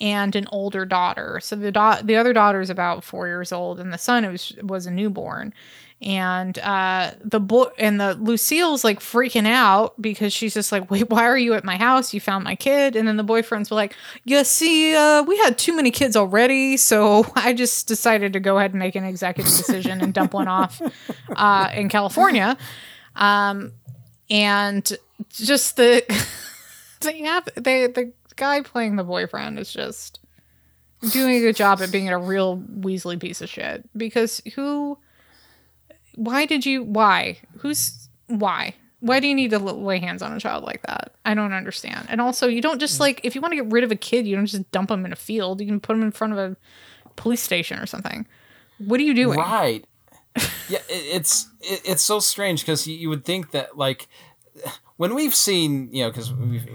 [0.00, 1.40] and an older daughter.
[1.42, 1.70] So the
[2.04, 5.52] the other daughter is about four years old, and the son was was a newborn.
[6.02, 11.08] And uh, the boy and the Lucille's like freaking out because she's just like, "Wait,
[11.08, 12.12] why are you at my house?
[12.12, 15.56] You found my kid." And then the boyfriend's were like, "You see, uh, we had
[15.56, 19.50] too many kids already, so I just decided to go ahead and make an executive
[19.56, 20.82] decision and dump one off
[21.34, 22.58] uh, in California."
[23.14, 23.72] Um,
[24.28, 24.96] and
[25.30, 26.04] just the
[27.00, 30.20] they have they the guy playing the boyfriend is just
[31.10, 33.88] doing a good job at being a real Weasley piece of shit.
[33.96, 34.98] Because who
[36.14, 37.38] why did you why?
[37.58, 38.74] Who's why?
[39.00, 41.14] Why do you need to lay hands on a child like that?
[41.24, 42.06] I don't understand.
[42.08, 44.26] And also, you don't just like if you want to get rid of a kid,
[44.26, 45.60] you don't just dump them in a field.
[45.60, 46.56] You can put them in front of a
[47.14, 48.26] police station or something.
[48.78, 49.38] What are you doing?
[49.38, 49.84] Right.
[50.68, 54.08] yeah, it, it's it, it's so strange because you, you would think that like
[54.96, 56.66] when we've seen you know because we've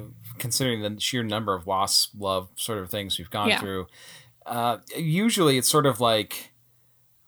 [0.41, 3.59] considering the sheer number of wasp love sort of things we've gone Yeah.
[3.61, 3.87] through,
[4.45, 6.49] uh, usually it's sort of like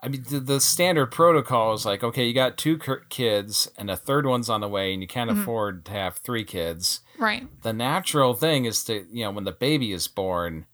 [0.02, 3.90] I mean, the, the standard protocol is like, okay, you got two cur- kids and
[3.90, 7.00] a third one's on the way, and you can't afford to have three kids.
[7.18, 7.48] Right.
[7.62, 10.66] The natural thing is to, you know, when the baby is born,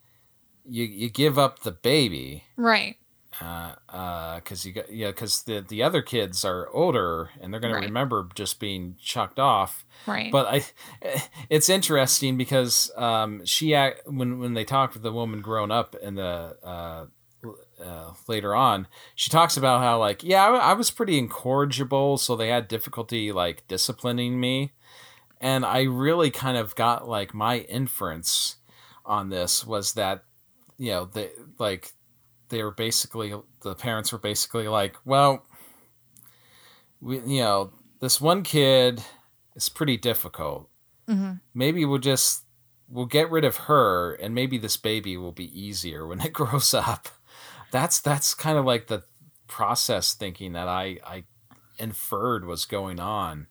[0.65, 2.95] you you give up the baby Right.
[3.39, 7.85] Because you got yeah because the the other kids are older and they're gonna Right.
[7.85, 9.85] remember just being chucked off.
[10.05, 10.31] Right.
[10.31, 10.65] But I,
[11.49, 15.95] it's interesting because um, she act when when they talk with the woman grown up
[15.95, 17.05] in the uh,
[17.81, 22.35] uh, later on, she talks about how like yeah I, I was pretty incorrigible, so
[22.35, 24.73] they had difficulty like disciplining me,
[25.39, 28.57] and I really kind of got like my inference
[29.05, 30.25] on this was that
[30.77, 31.93] you know they like
[32.49, 35.45] they were basically the parents were basically like well
[37.01, 39.03] we you know this one kid
[39.55, 40.69] is pretty difficult.
[41.53, 42.43] Maybe we'll just
[42.87, 46.73] we'll get rid of her and maybe this baby will be easier when it grows
[46.73, 47.09] up.
[47.71, 49.03] That's that's kind of like the
[49.47, 51.23] process thinking that i i
[51.79, 53.47] inferred was going on.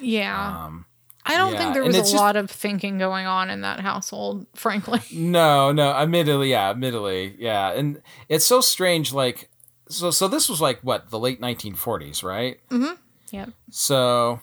[0.00, 0.64] Yeah.
[0.66, 0.86] um
[1.28, 3.80] I don't yeah, think there was a just- lot of thinking going on in that
[3.80, 5.00] household, frankly.
[5.12, 9.12] No, no, admittedly, yeah, admittedly, yeah, and it's so strange.
[9.12, 9.48] Like,
[9.88, 12.58] so, so this was like what the late 1940s, right?
[12.70, 12.94] Mm-hmm.
[13.30, 13.46] Yeah.
[13.70, 14.40] So,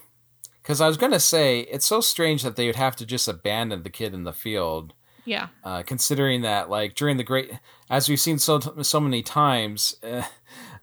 [0.62, 3.84] because I was gonna say it's so strange that they would have to just abandon
[3.84, 4.94] the kid in the field,
[5.26, 5.48] Yeah.
[5.64, 7.52] uh, considering that like during the great,
[7.90, 10.24] as we've seen so so many times, uh,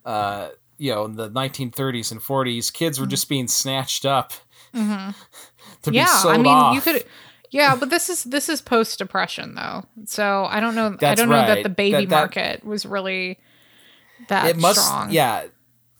[0.05, 0.49] uh,
[0.79, 4.33] you know, in the 1930s and 40s, kids were just being snatched up
[5.83, 6.07] to be yeah.
[6.07, 6.75] sold I mean, off.
[6.75, 7.05] you could.
[7.51, 10.97] Yeah, but this is this is post depression though, so I don't know.
[11.03, 13.39] I don't know that the baby That- that- market was really
[14.29, 15.11] that it must strong.
[15.11, 15.47] yeah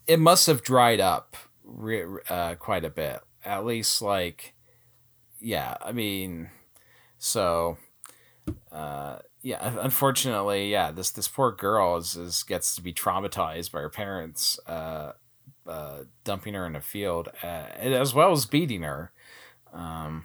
[0.07, 1.37] it must have dried up
[2.29, 4.55] uh, quite a bit at least like
[5.41, 6.49] yeah i mean
[7.19, 7.77] so
[8.71, 13.81] uh yeah unfortunately yeah this this poor girl is, is gets to be traumatized by
[13.81, 15.13] her parents uh
[15.67, 19.11] uh dumping her in a field uh, as well as beating her
[19.73, 20.25] um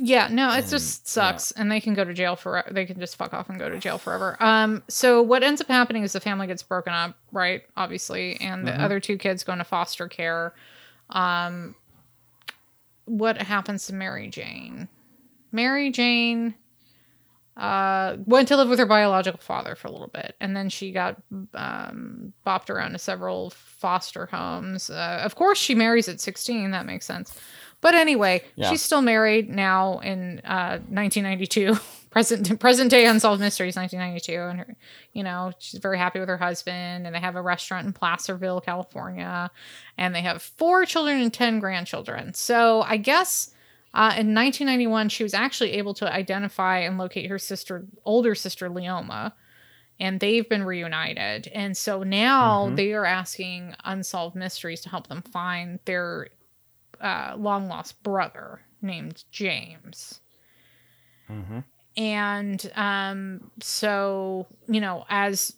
[0.00, 2.62] Yeah, no, it just sucks, and they can go to jail for.
[2.70, 4.36] They can just fuck off and go to jail forever.
[4.38, 7.62] Um, so what ends up happening is the family gets broken up, right?
[7.76, 10.54] Obviously, and the other two kids go into foster care.
[11.10, 11.74] Um,
[13.06, 14.88] what happens to Mary Jane?
[15.50, 16.54] Mary Jane
[17.56, 20.92] uh, went to live with her biological father for a little bit, and then she
[20.92, 21.20] got
[21.54, 24.90] um, bopped around to several foster homes.
[24.90, 26.70] Uh, of course, she marries at sixteen.
[26.72, 27.38] That makes sense.
[27.80, 28.70] But anyway, Yeah.
[28.70, 31.76] she's still married now in uh, 1992.
[32.10, 34.76] present present day unsolved mysteries 1992 and her
[35.12, 38.62] you know she's very happy with her husband and they have a restaurant in placerville
[38.62, 39.50] california
[39.98, 43.50] and they have four children and 10 grandchildren so i guess
[43.92, 48.70] uh, in 1991 she was actually able to identify and locate her sister older sister
[48.70, 49.32] leoma
[50.00, 51.48] and they've been reunited.
[51.48, 56.28] And so now they are asking unsolved mysteries to help them find their
[57.00, 60.20] uh, long lost brother named james.
[61.96, 65.54] And um, so you know as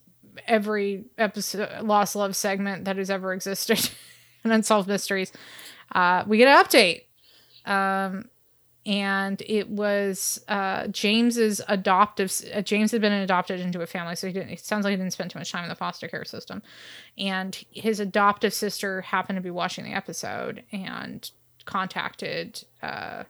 [0.47, 3.91] every episode lost love segment that has ever existed
[4.45, 5.33] in unsolved mysteries
[5.93, 7.03] uh, we get an update.
[7.67, 8.29] Um,
[8.87, 14.27] and it was uh, james's adoptive uh, james had been adopted into a family so
[14.27, 16.25] he didn't it sounds like he didn't spend too much time in the foster care
[16.25, 16.63] system.
[17.19, 21.31] And his adoptive sister happened to be watching the episode and
[21.65, 23.25] contacted uh,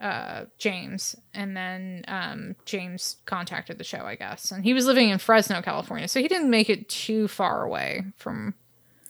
[0.00, 5.10] uh, James, and then um, James contacted the show, I guess, and he was living
[5.10, 8.54] in Fresno, California, so he didn't make it too far away from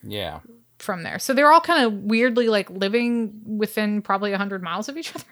[0.03, 0.41] yeah
[0.83, 1.19] from there.
[1.19, 5.25] So they're all kind of weirdly like living within probably hundred miles of each other.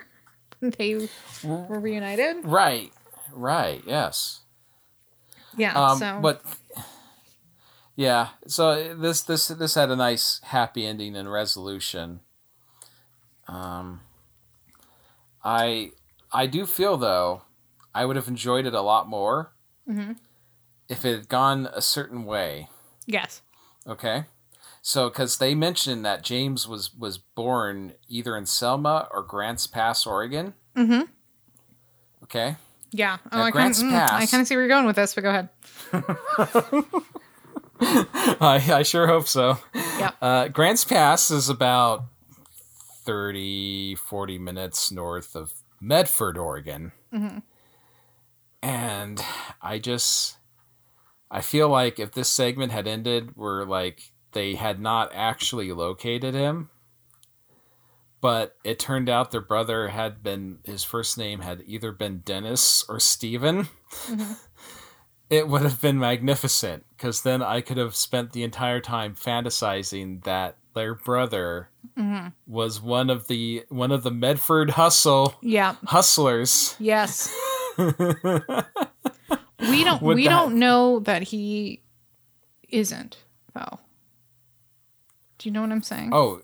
[0.79, 1.09] they
[1.45, 2.45] were reunited.
[2.45, 2.93] right
[3.33, 4.41] right yes
[5.57, 5.73] Yeah.
[5.75, 6.43] Um, so but
[7.97, 12.21] yeah, so this this this had a nice happy ending and resolution.
[13.49, 14.01] Um,
[15.45, 15.93] I
[16.33, 17.43] I do feel though
[17.95, 19.53] I would have enjoyed it a lot more
[19.89, 20.13] Mm-hmm.
[20.89, 22.69] if it had gone a certain way.
[23.07, 23.43] yes.
[23.87, 24.25] Okay,
[24.83, 30.07] so because they mentioned that James was was born either in Selma or Grants Pass,
[30.07, 30.55] Oregon.
[30.77, 31.03] Mm-hmm.
[32.25, 32.57] Okay.
[32.93, 33.19] Yeah.
[33.31, 35.23] Oh, I kind Grants of I kind of see where you're going with this, but
[35.23, 35.49] go ahead.
[38.41, 39.59] I, I sure hope so.
[39.75, 40.11] Yeah.
[40.21, 42.05] Uh, Grants Pass is about
[43.05, 46.93] 30, 40 minutes north of Medford, Oregon.
[48.63, 49.25] And
[49.63, 50.37] I just,
[51.31, 56.35] I feel like if this segment had ended where like they had not actually located
[56.35, 56.71] him,
[58.21, 62.85] but it turned out their brother had been, his first name had either been Dennis
[62.89, 63.69] or Steven.
[65.31, 70.25] it would have been magnificent because then I could have spent the entire time fantasizing
[70.25, 71.69] that their brother
[71.99, 72.29] Mm-hmm.
[72.47, 75.77] was one of the one of the Medford hustle Yeah.
[75.87, 76.77] hustlers.
[76.79, 77.35] Yes.
[77.79, 77.95] we
[79.85, 81.83] don't Would we that- don't know that he
[82.69, 83.17] isn't
[83.55, 83.79] though.
[85.41, 86.11] Do you know what I'm saying?
[86.13, 86.43] Oh,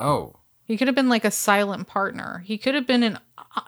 [0.00, 2.42] oh, He could have been like a silent partner.
[2.46, 3.18] He could have been an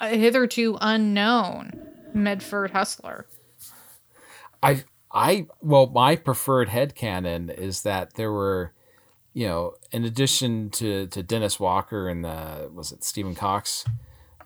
[0.01, 1.73] uh, hitherto unknown
[2.15, 3.27] Medford hustler.
[4.63, 8.73] I I well, my preferred head headcanon is that there were,
[9.35, 13.85] you know, in addition to to Dennis Walker and the was it Stephen Cox,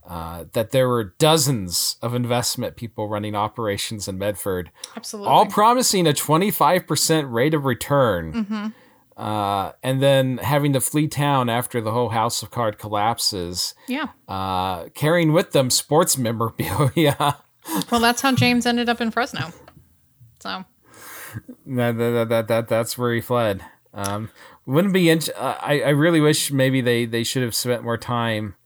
[0.05, 5.31] uh, that there were dozens of investment people running operations in Medford, Absolutely.
[5.31, 8.33] all promising a twenty five percent rate of return.
[8.33, 8.67] Mm-hmm.
[9.21, 14.07] Uh, and then having to flee town after the whole house of card collapses, yeah.
[14.27, 17.37] uh, carrying with them sports memorabilia.
[17.93, 19.53] Well, that's how James ended up in Fresno.
[20.41, 20.65] So,
[21.67, 23.63] that, that, that, that that's where he fled.
[23.93, 24.31] Um,
[24.65, 25.11] wouldn't be.
[25.11, 28.57] Uh, I I really wish maybe they they should have spent more time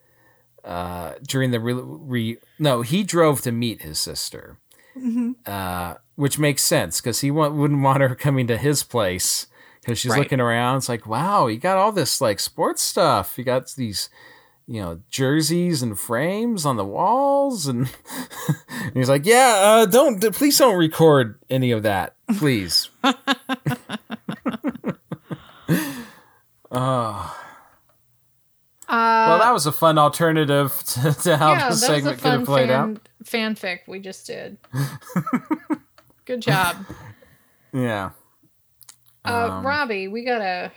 [0.65, 2.39] uh, during the re-, re.
[2.59, 4.59] No, he drove to meet his sister,
[5.45, 9.49] uh, which makes sense because he wa- wouldn't want her coming to his place
[9.85, 10.21] because she's Right.
[10.21, 10.79] looking around.
[10.79, 13.37] It's like, wow, you got all this like sports stuff.
[13.39, 14.09] You got these.
[14.67, 17.81] You know, jerseys and frames on the walls, and,
[18.81, 22.89] and he's like, "Yeah, uh, don't please don't record any of that, please."
[26.71, 27.41] Oh.
[28.89, 32.45] Uh, well, that was a fun alternative to, to how yeah, the segment could have
[32.45, 32.99] played out.
[33.25, 34.59] fanfic we just did.
[36.25, 36.85] Good job.
[37.73, 38.11] Yeah.
[39.25, 40.73] Uh, Um, Robbie, we gotta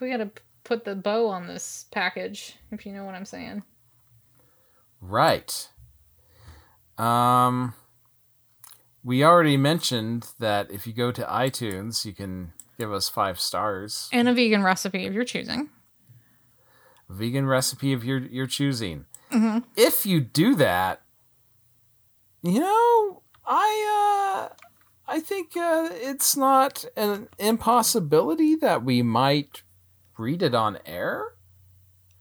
[0.00, 0.30] we gotta
[0.64, 3.62] put the bow on this package, if you know what I'm saying.
[5.00, 5.68] Right.
[6.98, 7.74] Um,
[9.04, 14.08] we already mentioned that if you go to iTunes, you can give us five stars.
[14.12, 15.70] And a vegan recipe of your choosing.
[17.08, 19.06] Vegan recipe of your your choosing.
[19.32, 19.60] Mm-hmm.
[19.76, 21.00] If you do that,
[22.42, 24.54] you know, I uh,
[25.18, 29.62] I think uh, it's not an impossibility that we might
[30.16, 31.24] read it on air.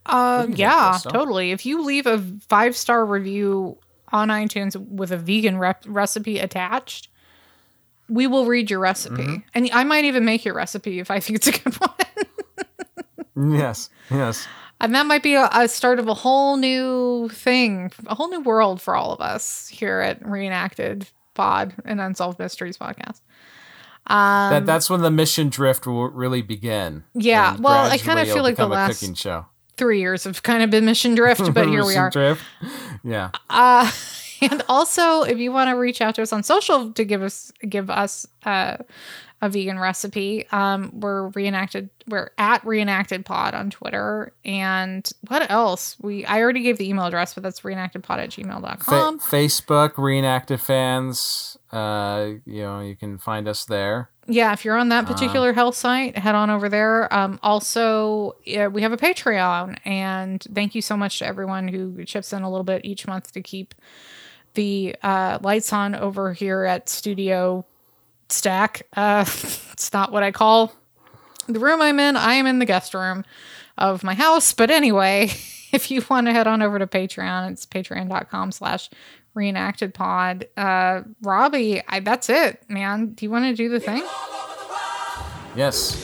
[0.06, 1.52] Uh, do you think, yeah, totally.
[1.52, 3.78] If you leave a five star review
[4.12, 7.10] on iTunes with a vegan rep- recipe attached,
[8.10, 9.36] we will read your recipe, Mm-hmm.
[9.54, 11.76] and I might even make your recipe if I think it's a good
[13.36, 13.54] one.
[13.60, 13.90] Yes.
[14.10, 14.48] Yes.
[14.80, 18.40] And that might be a, a start of a whole new thing, a whole new
[18.42, 21.08] world for all of us here at Reenacted
[21.38, 23.22] Pod and Unsolved Mysteries podcast.
[24.08, 26.96] that that's when the mission drift will really begin.
[26.96, 29.46] Um, Yeah, well, I kinda feel like the last- cooking show.
[29.78, 32.10] Three years have kind of been mission drift, but here we are.
[32.10, 32.44] Drift.
[33.04, 33.30] Yeah.
[33.50, 33.92] Uh,
[34.42, 37.52] and also, if you want to reach out to us on social to give us
[37.70, 38.78] give us uh,
[39.40, 41.90] a vegan recipe, um, we're reenacted.
[42.08, 44.34] We're at reenacted pod on Twitter.
[44.44, 45.96] And what else?
[46.02, 49.20] We I already gave the email address, but that's reenactedpod at Fa- gmail.com.
[49.20, 51.58] Facebook reenacted fans.
[51.72, 54.10] Uh, you know, you can find us there.
[54.28, 57.14] yeah, if you're on that particular health site, head on over there.
[57.14, 62.04] Um, also, yeah, we have a Patreon, and thank you so much to everyone who
[62.06, 63.76] chips in a little bit each month to keep
[64.56, 67.66] the uh, lights on over here at Studio
[68.30, 68.88] Stack.
[68.96, 69.26] Uh,
[69.72, 70.74] it's not what I call
[71.48, 72.16] the room I'm in.
[72.16, 73.26] I am in the guest room
[73.78, 74.54] of my house.
[74.54, 75.32] But anyway,
[75.72, 78.90] if you want to head on over to Patreon, it's patreon.com slash
[79.34, 80.48] reenacted pod.
[80.58, 83.10] Uh, Robbie, I, that's it, man.
[83.10, 84.04] Do you want to do the thing?
[85.56, 86.04] Yes.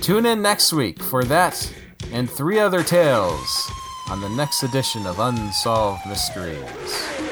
[0.00, 1.72] Tune in next week for that
[2.12, 3.70] and three other tales
[4.10, 7.31] on the next edition of Unsolved Mysteries.